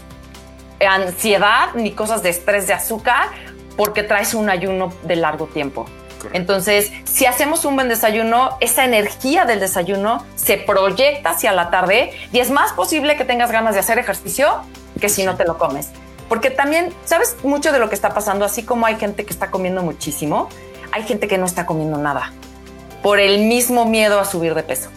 [0.79, 3.29] ansiedad ni cosas de estrés de azúcar
[3.75, 5.85] porque traes un ayuno de largo tiempo.
[6.33, 12.11] Entonces, si hacemos un buen desayuno, esa energía del desayuno se proyecta hacia la tarde
[12.33, 14.61] y es más posible que tengas ganas de hacer ejercicio
[14.99, 15.89] que si no te lo comes.
[16.29, 18.45] Porque también, ¿sabes mucho de lo que está pasando?
[18.45, 20.49] Así como hay gente que está comiendo muchísimo,
[20.91, 22.31] hay gente que no está comiendo nada
[23.01, 24.89] por el mismo miedo a subir de peso.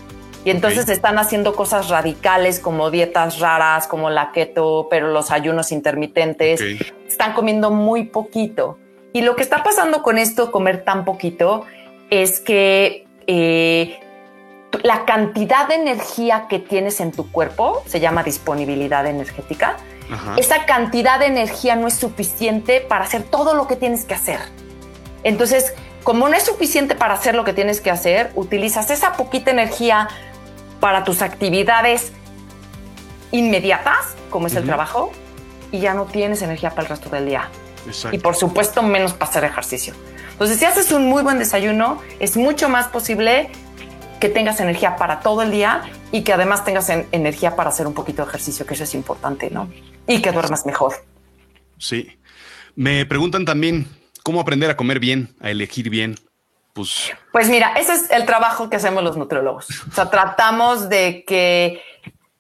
[0.45, 5.71] Y entonces están haciendo cosas radicales como dietas raras, como la keto, pero los ayunos
[5.71, 6.61] intermitentes.
[7.07, 8.79] Están comiendo muy poquito.
[9.13, 11.67] Y lo que está pasando con esto, comer tan poquito,
[12.09, 14.01] es que eh,
[14.83, 19.77] la cantidad de energía que tienes en tu cuerpo, se llama disponibilidad energética,
[20.37, 24.41] esa cantidad de energía no es suficiente para hacer todo lo que tienes que hacer.
[25.23, 29.51] Entonces, como no es suficiente para hacer lo que tienes que hacer, utilizas esa poquita
[29.51, 30.09] energía
[30.81, 32.13] para tus actividades
[33.33, 35.13] inmediatas, como es el trabajo,
[35.71, 37.49] y ya no tienes energía para el resto del día.
[38.13, 39.95] Y por supuesto, menos para hacer ejercicio.
[40.33, 43.51] Entonces, si haces un muy buen desayuno, es mucho más posible
[44.21, 47.95] que tengas energía para todo el día y que además tengas energía para hacer un
[47.95, 49.69] poquito de ejercicio, que eso es importante, ¿no?
[50.11, 50.95] Y que duermas mejor.
[51.79, 52.19] Sí.
[52.75, 53.87] Me preguntan también
[54.23, 56.17] cómo aprender a comer bien, a elegir bien.
[56.73, 59.69] Pues, pues mira, ese es el trabajo que hacemos los nutriólogos.
[59.89, 61.83] O sea, tratamos de que,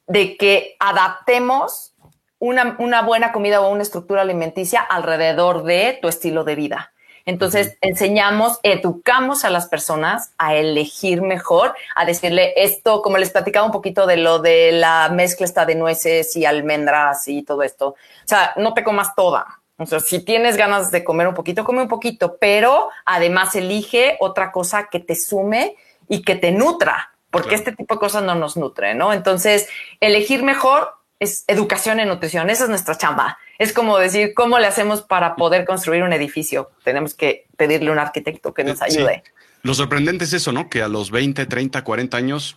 [0.06, 1.94] de que adaptemos
[2.38, 6.89] una, una buena comida o una estructura alimenticia alrededor de tu estilo de vida.
[7.26, 13.66] Entonces, enseñamos, educamos a las personas a elegir mejor, a decirle esto, como les platicaba
[13.66, 17.88] un poquito de lo de la mezcla esta de nueces y almendras y todo esto.
[17.88, 19.60] O sea, no te comas toda.
[19.80, 24.16] O sea, si tienes ganas de comer un poquito, come un poquito, pero además elige
[24.20, 28.34] otra cosa que te sume y que te nutra, porque este tipo de cosas no
[28.34, 29.14] nos nutre, ¿no?
[29.14, 29.68] Entonces,
[30.00, 33.38] elegir mejor es educación en nutrición, esa es nuestra chamba.
[33.60, 36.70] Es como decir, ¿cómo le hacemos para poder construir un edificio?
[36.82, 39.22] Tenemos que pedirle a un arquitecto que nos ayude.
[39.62, 40.70] Lo sorprendente es eso, ¿no?
[40.70, 42.56] Que a los 20, 30, 40 años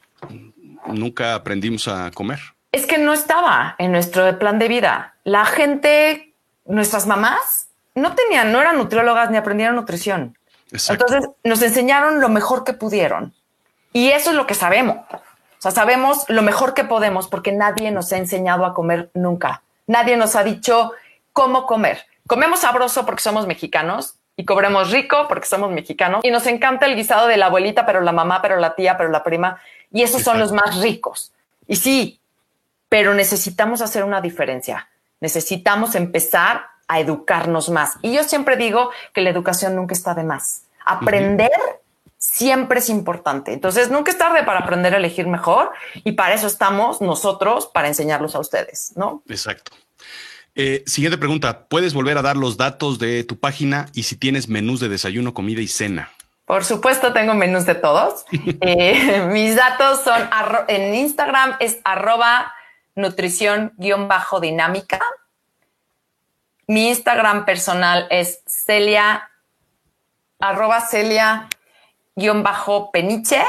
[0.87, 2.39] nunca aprendimos a comer.
[2.71, 5.15] Es que no estaba en nuestro plan de vida.
[5.25, 10.37] La gente nuestras mamás no tenían, no eran nutriólogas ni aprendieron nutrición.
[10.71, 13.33] Entonces nos enseñaron lo mejor que pudieron.
[13.91, 14.99] Y eso es lo que sabemos.
[15.11, 15.19] O
[15.59, 19.63] sea, sabemos lo mejor que podemos porque nadie nos ha enseñado a comer nunca.
[19.87, 20.93] Nadie nos ha dicho
[21.31, 22.05] cómo comer.
[22.27, 26.95] Comemos sabroso porque somos mexicanos y cobremos rico porque somos mexicanos y nos encanta el
[26.95, 29.59] guisado de la abuelita, pero la mamá, pero la tía, pero la prima.
[29.91, 31.33] Y esos son los más ricos.
[31.67, 32.19] Y sí,
[32.89, 34.87] pero necesitamos hacer una diferencia
[35.23, 37.95] necesitamos empezar a educarnos más.
[38.01, 40.65] Y yo siempre digo que la educación nunca está de más.
[40.85, 41.49] Aprender
[42.23, 43.51] siempre es importante.
[43.51, 45.73] Entonces, nunca es tarde para aprender a elegir mejor
[46.05, 49.23] y para eso estamos nosotros, para enseñarlos a ustedes, ¿no?
[49.27, 49.73] Exacto.
[50.55, 54.47] Eh, siguiente pregunta, ¿puedes volver a dar los datos de tu página y si tienes
[54.47, 56.13] menús de desayuno, comida y cena?
[56.45, 58.23] Por supuesto, tengo menús de todos.
[58.61, 60.21] Eh, mis datos son
[60.69, 62.53] en Instagram es arroba
[62.95, 65.01] nutrición-dinámica.
[66.67, 69.29] Mi Instagram personal es Celia,
[70.39, 70.79] arroba
[72.15, 73.43] Celia-peniche.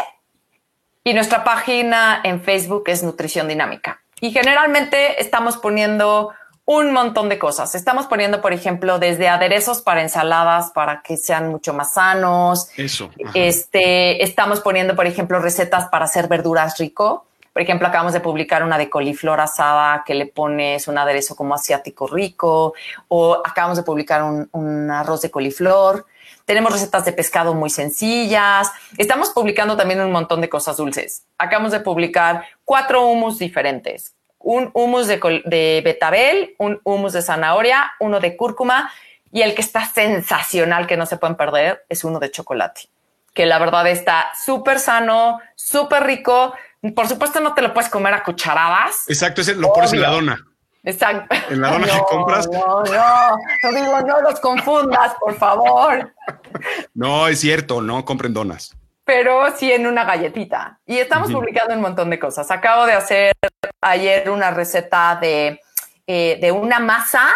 [1.06, 4.00] Y nuestra página en Facebook es Nutrición Dinámica.
[4.20, 6.32] Y generalmente estamos poniendo
[6.66, 7.74] un montón de cosas.
[7.74, 12.68] Estamos poniendo, por ejemplo, desde aderezos para ensaladas para que sean mucho más sanos.
[12.76, 13.10] Eso.
[13.34, 17.26] Este, estamos poniendo, por ejemplo, recetas para hacer verduras rico.
[17.54, 21.54] Por ejemplo, acabamos de publicar una de coliflor asada que le pones un aderezo como
[21.54, 22.74] asiático rico,
[23.06, 26.04] o acabamos de publicar un, arroz de coliflor.
[26.44, 28.72] Tenemos recetas de pescado muy sencillas.
[28.98, 31.26] Estamos publicando también un montón de cosas dulces.
[31.38, 34.16] Acabamos de publicar cuatro humus diferentes.
[34.40, 38.90] Un humus de, de betabel, un humus de zanahoria, uno de cúrcuma
[39.30, 42.82] y el que está sensacional, que no se pueden perder, es uno de chocolate,
[43.32, 46.54] que la verdad está súper sano, súper rico,
[46.92, 49.08] por supuesto, no te lo puedes comer a cucharadas.
[49.08, 50.36] Exacto, ese lo pones en la dona.
[50.82, 51.34] Exacto.
[51.50, 52.48] En la dona que compras.
[52.48, 56.12] No, no, no digo, no los confundas, por favor.
[56.94, 58.76] No, es cierto, no compren donas.
[59.04, 60.78] Pero sí en una galletita.
[60.86, 62.50] Y estamos publicando un montón de cosas.
[62.50, 63.32] Acabo de hacer
[63.82, 65.60] ayer una receta de,
[66.06, 67.28] eh, de una masa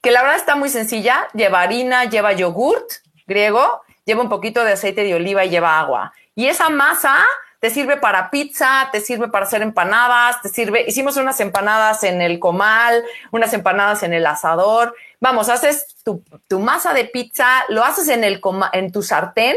[0.00, 1.28] que la verdad está muy sencilla.
[1.32, 2.90] Lleva harina, lleva yogurt
[3.26, 6.12] griego, lleva un poquito de aceite de oliva y lleva agua.
[6.34, 7.24] Y esa masa
[7.64, 12.20] te sirve para pizza, te sirve para hacer empanadas, te sirve, hicimos unas empanadas en
[12.20, 14.94] el comal, unas empanadas en el asador.
[15.18, 18.42] Vamos, haces tu, masa de pizza, lo haces en, el
[18.74, 19.56] en tu sartén,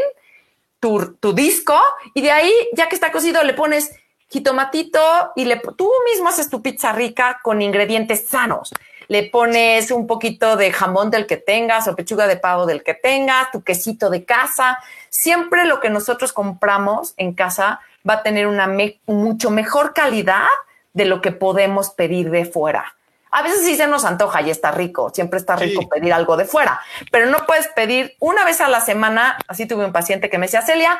[0.80, 1.78] tu, tu, disco,
[2.14, 3.90] y de ahí, ya que está cocido, le pones
[4.30, 8.72] jitomatito y le, tú mismo haces tu pizza rica con ingredientes sanos
[9.08, 12.92] le pones un poquito de jamón del que tengas o pechuga de pavo del que
[12.92, 14.78] tengas, tu quesito de casa.
[15.08, 18.68] Siempre lo que nosotros compramos en casa va a tener una
[19.06, 20.46] mucho mejor calidad
[20.92, 22.94] de lo que podemos pedir de fuera.
[23.30, 26.46] A veces sí se nos antoja y está rico, siempre está rico pedir algo de
[26.46, 26.80] fuera,
[27.12, 29.38] pero no puedes pedir una vez a la semana.
[29.46, 30.98] Así tuve un paciente que me decía, Celia,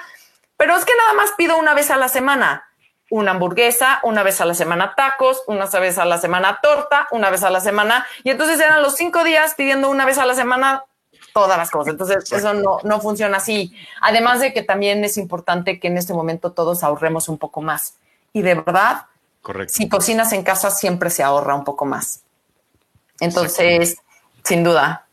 [0.57, 2.69] pero es que nada más pido una vez a la semana
[3.11, 7.31] una hamburguesa, una vez a la semana tacos, una vez a la semana torta, una
[7.31, 8.07] vez a la semana.
[8.23, 10.85] Y entonces eran los cinco días pidiendo una vez a la semana
[11.39, 11.93] todas las cosas.
[11.93, 13.75] Entonces eso no, no funciona así.
[14.01, 17.95] Además de que también es importante que en este momento todos ahorremos un poco más.
[18.33, 19.07] Y de verdad,
[19.41, 19.75] Correcto.
[19.75, 22.23] si cocinas en casa siempre se ahorra un poco más.
[23.21, 23.97] Entonces,
[24.43, 25.07] sin duda.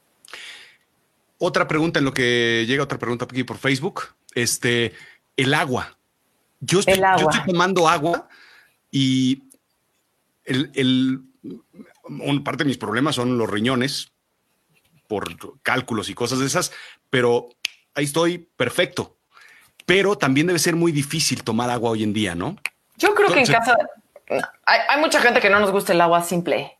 [1.38, 4.03] Otra pregunta en lo que llega otra pregunta aquí por Facebook.
[4.33, 4.93] Este,
[5.38, 5.97] el agua.
[6.59, 6.99] Yo estoy,
[7.45, 8.27] tomando agua
[8.89, 9.43] y
[10.45, 11.23] el,
[12.43, 14.11] parte de mis problemas son los riñones
[15.07, 15.27] por
[15.61, 16.71] cálculos y cosas de esas,
[17.09, 17.49] pero
[17.93, 19.15] ahí estoy perfecto.
[19.85, 22.55] Pero también debe ser muy difícil tomar agua hoy en día, ¿no?
[22.97, 23.77] Yo creo que en casa
[24.65, 26.77] hay, mucha gente que no nos gusta el agua simple.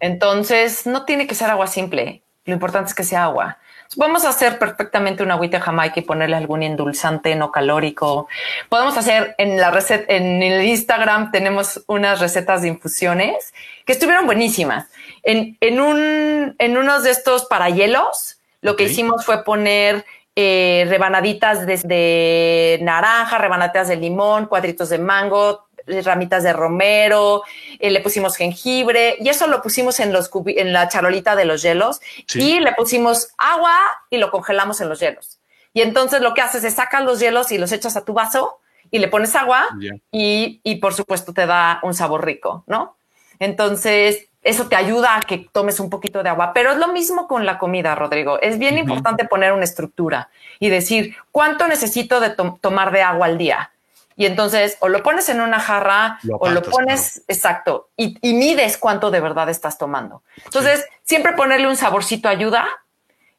[0.00, 2.22] Entonces, no tiene que ser agua simple.
[2.44, 3.58] Lo importante es que sea agua.
[3.96, 8.26] Podemos hacer perfectamente una agüita jamaica y ponerle algún endulzante no calórico.
[8.68, 13.52] Podemos hacer en la receta, en el Instagram tenemos unas recetas de infusiones
[13.84, 14.86] que estuvieron buenísimas.
[15.22, 20.04] En, en, un, en unos de estos para hielos, lo que hicimos fue poner
[20.34, 25.66] eh, rebanaditas de, naranja, rebanaditas de limón, cuadritos de mango,
[26.04, 27.42] ramitas de romero,
[27.78, 31.60] eh, le pusimos jengibre y eso lo pusimos en, los en la charolita de los
[31.60, 32.00] hielos
[32.34, 33.76] y le pusimos agua
[34.08, 35.38] y lo congelamos en los hielos.
[35.74, 38.58] Y entonces lo que haces es sacas los hielos y los echas a tu vaso
[38.90, 39.68] y le pones agua
[40.10, 42.96] y, y, por supuesto te da un sabor rico, ¿no?
[43.38, 47.28] Entonces eso te ayuda a que tomes un poquito de agua, pero es lo mismo
[47.28, 48.40] con la comida, Rodrigo.
[48.40, 50.28] Es bien importante poner una estructura
[50.58, 53.70] y decir cuánto necesito de tomar de agua al día
[54.16, 59.10] y entonces o lo pones en una jarra o lo pones exacto y, mides cuánto
[59.10, 60.22] de verdad estás tomando.
[60.44, 62.66] Entonces, siempre ponerle un saborcito ayuda.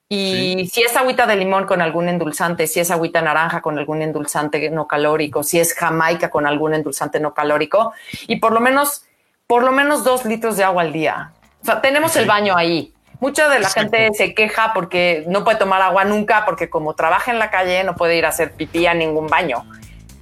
[0.10, 4.02] Y si es agüita de limón con algún endulzante, si es agüita naranja con algún
[4.04, 7.94] endulzante no calórico, si es jamaica con algún endulzante no calórico,
[8.28, 9.06] y por lo menos,
[9.48, 11.32] por lo menos dos litros de agua al día.
[11.62, 12.94] O sea, tenemos el baño ahí.
[13.20, 17.32] Mucha de la gente se queja porque no puede tomar agua nunca, porque como trabaja
[17.32, 19.64] en la calle no puede ir a hacer pipí a ningún baño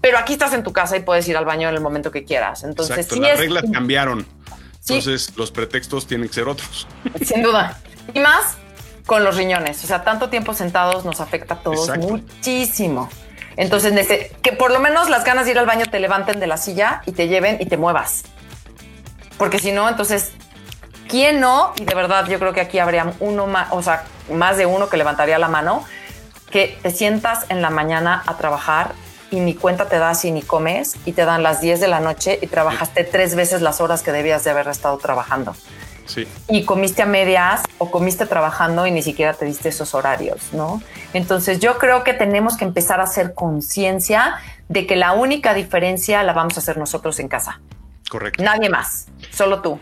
[0.01, 2.25] pero aquí estás en tu casa y puedes ir al baño en el momento que
[2.25, 2.63] quieras.
[2.63, 4.25] Entonces, sí las reglas cambiaron.
[4.81, 6.87] Entonces, los pretextos tienen que ser otros.
[7.23, 7.77] Sin duda.
[8.13, 8.57] Y más
[9.05, 9.83] con los riñones.
[9.83, 13.09] O sea, tanto tiempo sentados nos afecta a todos muchísimo.
[13.57, 13.93] Entonces,
[14.41, 17.03] que por lo menos las ganas de ir al baño te levanten de la silla
[17.05, 18.23] y te lleven y te muevas.
[19.41, 20.33] Porque si no, entonces,
[21.09, 21.73] ¿quién no?
[21.77, 24.87] Y de verdad, yo creo que aquí habría uno más, o sea, más de uno
[24.87, 25.83] que levantaría la mano,
[26.51, 28.91] que te sientas en la mañana a trabajar
[29.31, 32.01] y ni cuenta te das y ni comes y te dan las 10 de la
[32.01, 35.55] noche y trabajaste tres veces las horas que debías de haber estado trabajando.
[36.05, 36.27] Sí.
[36.47, 40.83] Y comiste a medias o comiste trabajando y ni siquiera te diste esos horarios, ¿no?
[41.13, 44.35] Entonces yo creo que tenemos que empezar a hacer conciencia
[44.69, 47.59] de que la única diferencia la vamos a hacer nosotros en casa.
[48.11, 48.43] Correcto.
[48.43, 49.79] Nadie más, solo tú.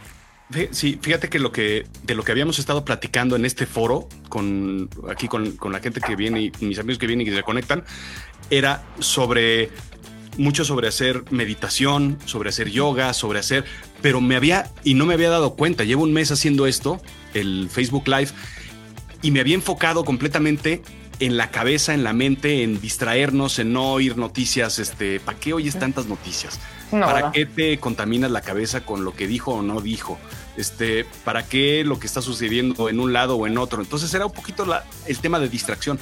[0.70, 4.88] Sí, fíjate que lo que de lo que habíamos estado platicando en este foro con
[5.10, 7.84] aquí con, con la gente que viene y mis amigos que vienen y se conectan
[8.52, 9.72] era sobre
[10.38, 13.66] mucho sobre hacer meditación, sobre hacer yoga, sobre hacer,
[14.04, 15.84] pero me había y no me había dado cuenta.
[15.84, 17.02] Llevo un mes haciendo esto,
[17.34, 18.30] el Facebook Live,
[19.24, 20.84] y me había enfocado completamente
[21.20, 24.78] en la cabeza, en la mente, en distraernos, en no oír noticias.
[24.78, 26.60] Este, ¿para qué oyes tantas noticias?
[26.92, 30.18] ¿Para qué te contaminas la cabeza con lo que dijo o no dijo?
[30.58, 33.82] Este, ¿para qué lo que está sucediendo en un lado o en otro?
[33.82, 34.66] Entonces era un poquito
[35.06, 36.00] el tema de distracción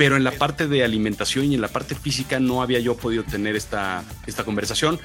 [0.00, 3.22] pero en la parte de alimentación y en la parte física no había yo podido
[3.22, 4.98] tener esta, esta conversación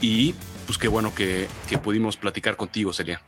[0.00, 0.34] y
[0.66, 1.46] pues qué bueno que,
[1.80, 3.22] pudimos platicar contigo, Celia.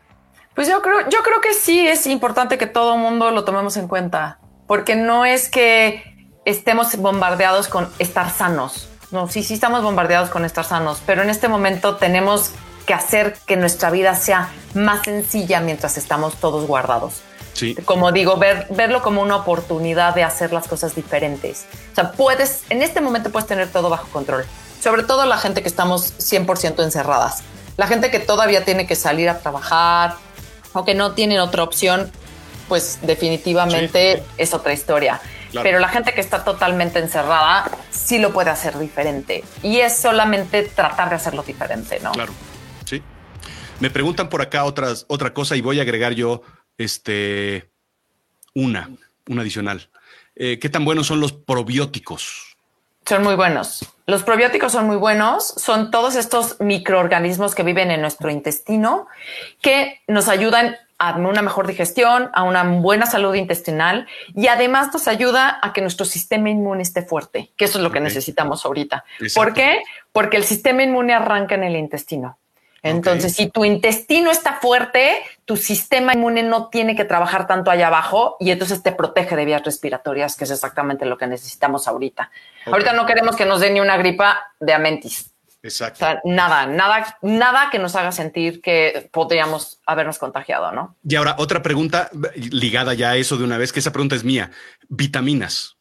[0.56, 3.86] Pues yo creo, yo creo que sí es importante que todo mundo lo tomemos en
[3.86, 6.02] cuenta, porque no es que
[6.44, 8.88] estemos bombardeados con estar sanos.
[9.14, 12.50] No, sí, sí estamos bombardeados con estar sanos, pero en este momento tenemos
[12.84, 17.20] que hacer que nuestra vida sea más sencilla mientras estamos todos guardados.
[17.52, 17.76] Sí.
[17.84, 21.66] Como digo, ver, verlo como una oportunidad de hacer las cosas diferentes.
[21.92, 24.44] O sea, puedes, en este momento puedes tener todo bajo control.
[24.82, 27.44] Sobre todo la gente que estamos 100% encerradas.
[27.76, 30.16] La gente que todavía tiene que salir a trabajar
[30.72, 32.10] o que no tiene otra opción,
[32.66, 35.20] pues definitivamente es otra historia.
[35.62, 37.70] Pero la gente que está totalmente encerrada
[38.04, 39.42] sí lo puede hacer diferente.
[39.62, 42.12] Y es solamente tratar de hacerlo diferente, ¿no?
[42.12, 42.32] Claro,
[42.84, 43.02] sí.
[43.80, 46.42] Me preguntan por acá otras, otra cosa y voy a agregar yo
[46.78, 47.70] este,
[48.54, 48.90] una,
[49.28, 49.88] una adicional.
[50.36, 52.56] Eh, ¿Qué tan buenos son los probióticos?
[53.06, 53.86] Son muy buenos.
[54.06, 55.46] Los probióticos son muy buenos.
[55.46, 59.06] Son todos estos microorganismos que viven en nuestro intestino
[59.60, 60.76] que nos ayudan
[61.08, 65.80] a una mejor digestión, a una buena salud intestinal y además nos ayuda a que
[65.80, 69.04] nuestro sistema inmune esté fuerte, que eso es lo que necesitamos ahorita.
[69.34, 69.82] ¿Por qué?
[70.12, 72.38] Porque el sistema inmune arranca en el intestino.
[72.84, 77.86] Entonces, si tu intestino está fuerte, tu sistema inmune no tiene que trabajar tanto allá
[77.86, 82.30] abajo y entonces te protege de vías respiratorias, que es exactamente lo que necesitamos ahorita.
[82.66, 85.33] Ahorita no queremos que nos dé ni una gripa de amentis.
[85.64, 86.04] Exacto.
[86.04, 90.94] O sea, nada, nada, nada que nos haga sentir que podríamos habernos contagiado, ¿no?
[91.08, 94.24] Y ahora, otra pregunta ligada ya a eso de una vez, que esa pregunta es
[94.24, 94.50] mía.
[94.90, 95.78] Vitaminas.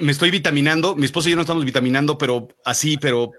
[0.00, 3.32] me estoy vitaminando, mi esposo y yo no estamos vitaminando, pero así, pero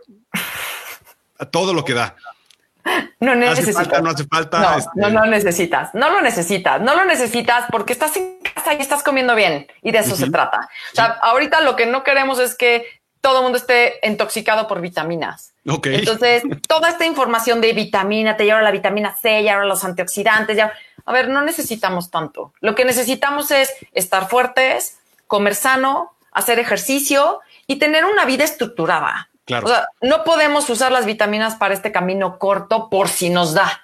[1.38, 2.16] a todo lo que da.
[3.20, 4.02] No necesitas.
[4.02, 4.60] no hace falta.
[4.60, 5.94] No, este no, necesitas.
[5.94, 6.82] No lo necesitas.
[6.82, 9.68] No lo necesitas porque estás en casa y estás comiendo bien.
[9.84, 10.68] Y de eso se trata.
[10.94, 12.88] O sea, ahorita lo que no queremos es que
[13.22, 15.54] todo el mundo esté intoxicado por vitaminas.
[15.68, 15.96] Okay.
[15.96, 20.74] Entonces, toda esta información de vitamina, te lleva la vitamina C, ya los antioxidantes, ya.
[21.06, 22.54] A ver, no necesitamos tanto.
[22.62, 29.30] Lo que necesitamos es estar fuertes, comer sano, hacer ejercicio y tener una vida estructurada.
[29.64, 33.82] O sea, no podemos usar las vitaminas para este camino corto por si nos da.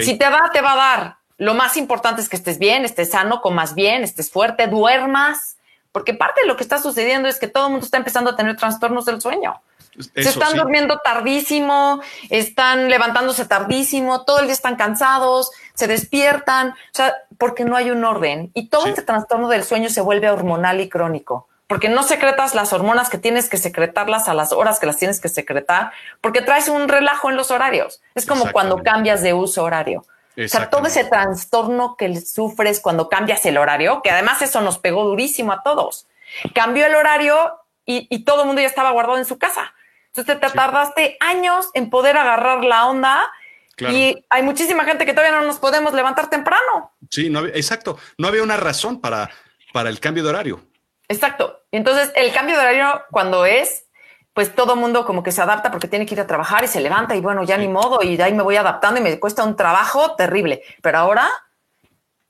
[0.00, 1.16] Si te va, te va a dar.
[1.36, 5.56] Lo más importante es que estés bien, estés sano, comas bien, estés fuerte, duermas.
[5.90, 8.36] Porque parte de lo que está sucediendo es que todo el mundo está empezando a
[8.36, 9.60] tener trastornos del sueño.
[10.02, 16.74] Se están durmiendo tardísimo, están levantándose tardísimo, todo el día están cansados, se despiertan, o
[16.92, 18.50] sea, porque no hay un orden.
[18.54, 22.72] Y todo este trastorno del sueño se vuelve hormonal y crónico porque no secretas las
[22.72, 26.68] hormonas que tienes que secretarlas a las horas que las tienes que secretar, porque traes
[26.68, 28.02] un relajo en los horarios.
[28.16, 30.04] Es como cuando cambias de uso horario.
[30.36, 34.78] O sea, todo ese trastorno que sufres cuando cambias el horario, que además eso nos
[34.78, 36.08] pegó durísimo a todos.
[36.54, 37.36] Cambió el horario
[37.84, 39.72] y, todo el mundo ya estaba guardado en su casa.
[40.14, 43.32] Entonces te tardaste años en poder agarrar la onda
[43.78, 46.92] Y hay muchísima gente que todavía no nos podemos levantar temprano.
[47.10, 47.98] Sí, no exacto.
[48.18, 49.30] No había una razón para,
[49.72, 50.60] para el cambio de horario.
[51.08, 51.62] Exacto.
[51.72, 53.86] Entonces, el cambio de horario cuando es,
[54.34, 56.80] pues todo mundo como que se adapta porque tiene que ir a trabajar y se
[56.80, 59.44] levanta y bueno, ya ni modo y de ahí me voy adaptando y me cuesta
[59.44, 60.62] un trabajo terrible.
[60.82, 61.28] Pero ahora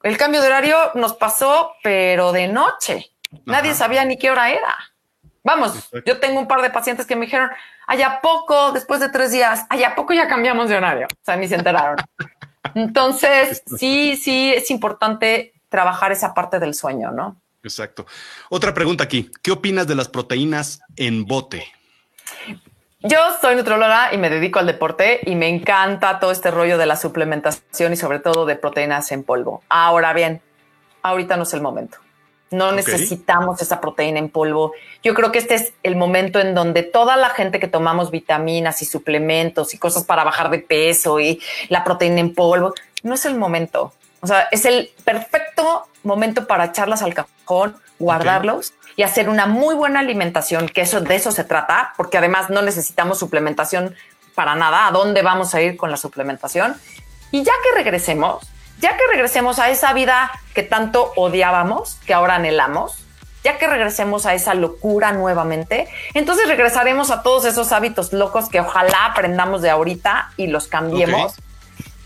[0.03, 3.11] el cambio de horario nos pasó, pero de noche.
[3.45, 4.77] Nadie sabía ni qué hora era.
[5.43, 7.51] Vamos, yo tengo un par de pacientes que me dijeron,
[7.87, 11.07] allá poco, después de tres días, allá poco ya cambiamos de horario.
[11.11, 11.97] O sea, ni se enteraron.
[12.75, 17.41] Entonces, sí, sí, es importante trabajar esa parte del sueño, ¿no?
[17.63, 18.07] Exacto.
[18.49, 19.31] Otra pregunta aquí.
[19.43, 21.67] ¿Qué opinas de las proteínas en bote?
[23.03, 26.85] Yo soy nutróloga y me dedico al deporte y me encanta todo este rollo de
[26.85, 29.63] la suplementación y sobre todo de proteínas en polvo.
[29.71, 30.43] Ahora bien,
[31.03, 31.97] ahorita no es el momento.
[32.51, 34.73] No necesitamos esa proteína en polvo.
[35.03, 38.83] Yo creo que este es el momento en donde toda la gente que tomamos vitaminas
[38.83, 43.25] y suplementos y cosas para bajar de peso y la proteína en polvo, no es
[43.25, 43.93] el momento.
[44.21, 49.75] O sea, es el perfecto momento para echarlas al cajón, guardarlos y hacer una muy
[49.75, 53.95] buena alimentación, que eso de eso se trata, porque además no necesitamos suplementación
[54.35, 54.89] para nada.
[54.89, 56.77] ¿A dónde vamos a ir con la suplementación?
[57.31, 58.47] Y ya que regresemos,
[58.81, 63.05] ya que regresemos a esa vida que tanto odiábamos, que ahora anhelamos,
[63.45, 68.61] ya que regresemos a esa locura nuevamente, entonces regresaremos a todos esos hábitos locos que
[68.61, 71.35] ojalá aprendamos de ahorita y los cambiemos.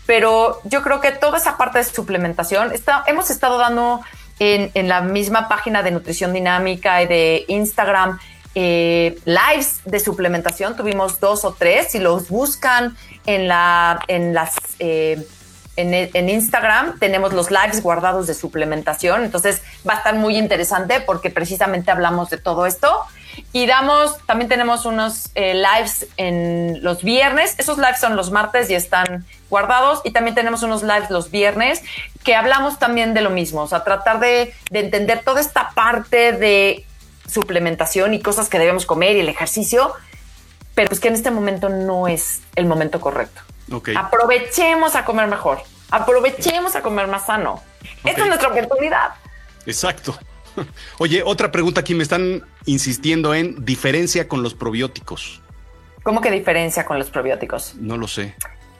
[0.05, 4.01] Pero yo creo que toda esa parte de suplementación, está, hemos estado dando
[4.39, 8.19] en, en, la misma página de Nutrición Dinámica y de Instagram
[8.57, 12.95] eh, lives de suplementación, tuvimos dos o tres, si los buscan
[13.25, 14.55] en, la, en las...
[14.79, 15.27] Eh,
[15.75, 21.29] en, Instagram tenemos los lives guardados de suplementación, entonces va a estar muy interesante porque
[21.29, 22.89] precisamente hablamos de todo esto
[23.51, 27.55] y damos, también tenemos unos eh, lives en los viernes.
[27.57, 30.01] Esos lives son los martes y están guardados.
[30.03, 31.81] Y también tenemos unos lives los viernes
[32.23, 33.61] que hablamos también de lo mismo.
[33.61, 36.85] O sea, tratar de, entender toda esta parte de
[37.29, 39.93] suplementación y cosas que debemos comer y el ejercicio,
[40.75, 43.41] pero es que en este momento no es el momento correcto.
[43.95, 45.61] Aprovechemos a comer mejor.
[45.91, 47.61] Aprovechemos a comer más sano.
[48.03, 49.11] Esta es nuestra oportunidad.
[49.65, 50.17] Exacto.
[50.99, 55.41] Oye, otra pregunta aquí me están insistiendo en diferencia con los probióticos.
[56.03, 57.75] ¿Cómo que diferencia con los probióticos?
[57.75, 58.35] No lo sé.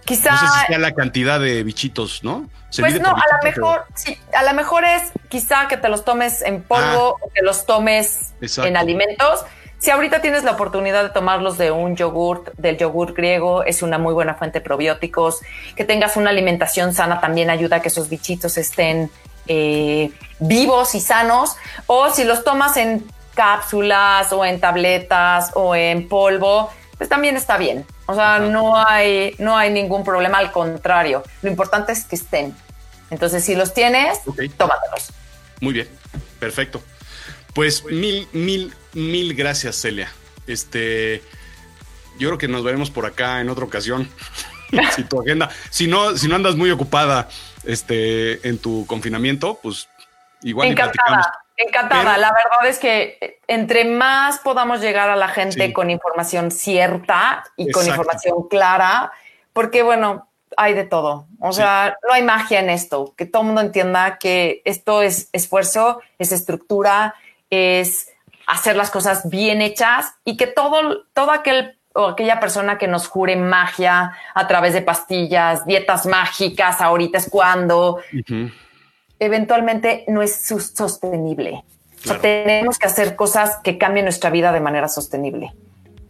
[0.06, 0.32] Quizá.
[0.32, 2.48] No sé si sea la cantidad de bichitos, ¿no?
[2.80, 6.42] pues no, a lo mejor, sí, a lo mejor es quizá que te los tomes
[6.42, 7.26] en polvo ah.
[7.26, 9.46] o que los tomes en alimentos.
[9.80, 13.98] Si ahorita tienes la oportunidad de tomarlos de un yogurt, del yogur griego, es una
[13.98, 15.42] muy buena fuente de probióticos.
[15.76, 19.12] Que tengas una alimentación sana también ayuda a que esos bichitos estén
[19.48, 21.56] eh, vivos y sanos.
[21.88, 23.06] O si los tomas en
[23.36, 27.86] cápsulas o en tabletas o en polvo, pues también está bien.
[28.08, 31.24] O sea, no hay, no hay ningún problema, al contrario.
[31.42, 32.56] Lo importante es que estén.
[33.10, 34.20] Entonces, si los tienes,
[34.58, 35.12] tómatelos.
[35.62, 35.90] Muy bien,
[36.40, 36.82] perfecto.
[37.56, 40.12] Pues mil, mil, mil gracias, Celia.
[40.46, 41.24] Este,
[42.20, 44.10] yo creo que nos veremos por acá en otra ocasión.
[44.96, 47.30] si tu agenda, si no, si no andas muy ocupada,
[47.64, 49.88] este, en tu confinamiento, pues
[50.42, 51.40] igual Encantada.
[51.56, 52.18] Encantada.
[52.18, 57.72] la verdad es que entre más podamos llegar a la gente con información cierta y
[57.72, 59.14] con información clara,
[59.54, 60.28] porque bueno,
[60.58, 61.28] hay de todo.
[61.40, 63.14] O sea, no hay magia en esto.
[63.16, 67.16] Que todo el mundo entienda que esto es esfuerzo, es estructura,
[67.50, 68.10] es
[68.48, 73.08] hacer las cosas bien hechas y que todo, todo aquel o aquella persona que nos
[73.08, 78.00] jure magia a través de pastillas, dietas mágicas, ahorita es cuando,
[79.18, 81.64] eventualmente no es sostenible.
[82.22, 85.54] tenemos que hacer cosas que cambien nuestra vida de manera sostenible.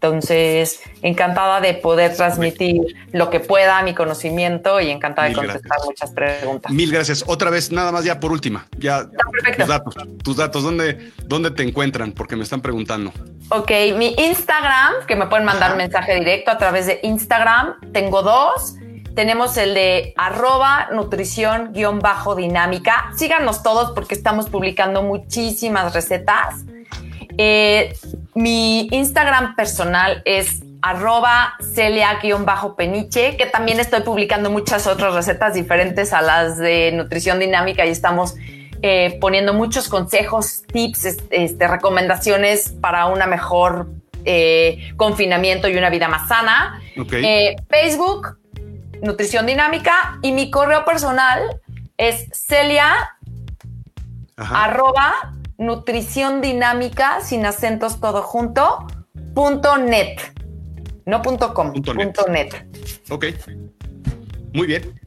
[0.06, 2.82] Entonces, encantada de poder transmitir
[3.12, 6.72] lo que pueda, mi conocimiento y encantada de contestar muchas preguntas.
[6.72, 7.24] Mil gracias.
[7.26, 9.10] Otra vez, nada más ya por última, ya
[9.58, 12.12] tus datos, tus datos, ¿dónde, ¿dónde te encuentran?
[12.12, 13.12] Porque me están preguntando.
[13.50, 18.76] Ok, mi Instagram, que me pueden mandar mensaje directo a través de Instagram, tengo dos.
[19.16, 23.12] Tenemos el de arroba nutrición guion bajo dinámica.
[23.16, 26.66] Síganos todos porque estamos publicando muchísimas recetas.
[27.38, 27.96] Eh,
[28.34, 36.22] mi Instagram personal es arroba celia-peniche, que también estoy publicando muchas otras recetas diferentes a
[36.22, 38.36] las de nutrición dinámica y estamos
[38.82, 43.88] eh, poniendo muchos consejos, tips, este, recomendaciones para una mejor
[44.26, 46.80] eh, confinamiento y una vida más sana.
[47.70, 48.38] Facebook,
[49.02, 51.60] Nutrición Dinámica y mi correo personal
[51.98, 52.94] es celia
[54.38, 58.86] arroba nutrición dinámica sin acentos todo junto
[59.34, 60.20] punto net.
[61.06, 61.94] No punto com punto,
[62.28, 62.66] net.
[63.10, 63.26] ok.
[64.54, 65.00] Muy bien.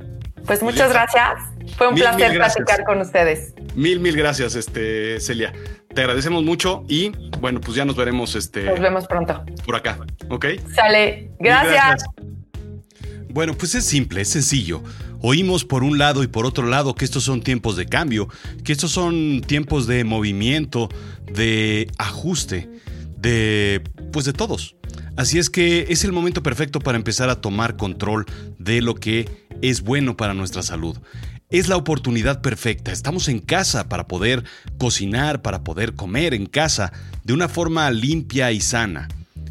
[0.47, 1.35] Pues muchas gracias.
[1.77, 3.55] Fue un placer platicar con ustedes.
[3.75, 5.53] Mil mil gracias este Celia.
[5.95, 9.45] Te agradecemos mucho y bueno pues ya nos veremos este nos vemos pronto.
[9.65, 11.31] por acá ok sale.
[11.39, 12.05] Gracias.
[13.31, 14.83] bueno pues es simple es sencillo
[15.21, 18.29] Oímos por un lado y por otro lado que estos son tiempos de cambio,
[18.65, 20.89] que estos son tiempos de movimiento,
[21.33, 22.71] de ajuste,
[23.17, 24.77] de pues de todos.
[25.17, 28.27] Así es que es el momento perfecto para empezar a tomar control
[28.59, 29.29] de lo que
[29.63, 30.97] es bueno para nuestra salud.
[31.51, 32.93] Es la oportunidad perfecta.
[32.93, 34.45] Estamos en casa para poder
[34.79, 36.93] cocinar, para poder comer en casa
[37.25, 39.09] de una forma limpia y sana.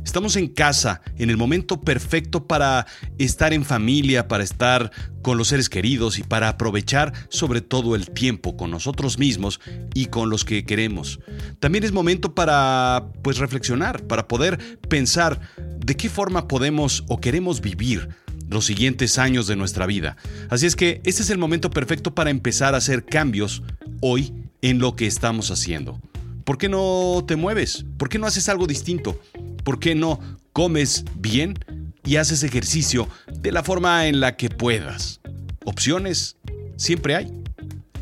[0.08, 2.88] Estamos en casa, en el momento perfecto para
[3.18, 4.89] estar en familia, para estar
[5.22, 9.60] con los seres queridos y para aprovechar sobre todo el tiempo con nosotros mismos
[9.93, 11.20] y con los que queremos.
[11.60, 15.41] También es momento para pues reflexionar, para poder pensar
[15.86, 18.08] de qué forma podemos o queremos vivir
[18.47, 20.16] los siguientes años de nuestra vida.
[20.49, 23.62] Así es que este es el momento perfecto para empezar a hacer cambios
[23.99, 25.99] hoy en lo que estamos haciendo.
[26.45, 27.86] ¿Por qué no te mueves?
[27.97, 29.20] ¿Por qué no haces algo distinto?
[29.68, 30.22] ¿Por qué no
[30.53, 31.59] comes bien
[32.05, 35.20] y haces ejercicio de la forma en la que puedas?
[35.65, 36.38] Opciones
[36.78, 37.34] siempre hay.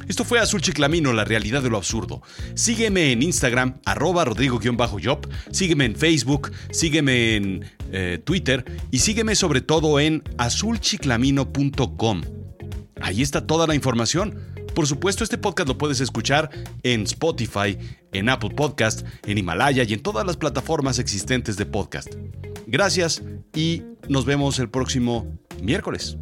[0.07, 2.21] Esto fue Azul Chiclamino, la realidad de lo absurdo.
[2.53, 9.61] Sígueme en Instagram, arroba rodrigo-job, sígueme en Facebook, sígueme en eh, Twitter y sígueme sobre
[9.61, 12.21] todo en azulchiclamino.com.
[13.01, 14.37] Ahí está toda la información.
[14.75, 16.49] Por supuesto, este podcast lo puedes escuchar
[16.83, 17.77] en Spotify,
[18.11, 22.13] en Apple Podcast, en Himalaya y en todas las plataformas existentes de podcast.
[22.67, 23.23] Gracias
[23.53, 26.17] y nos vemos el próximo miércoles.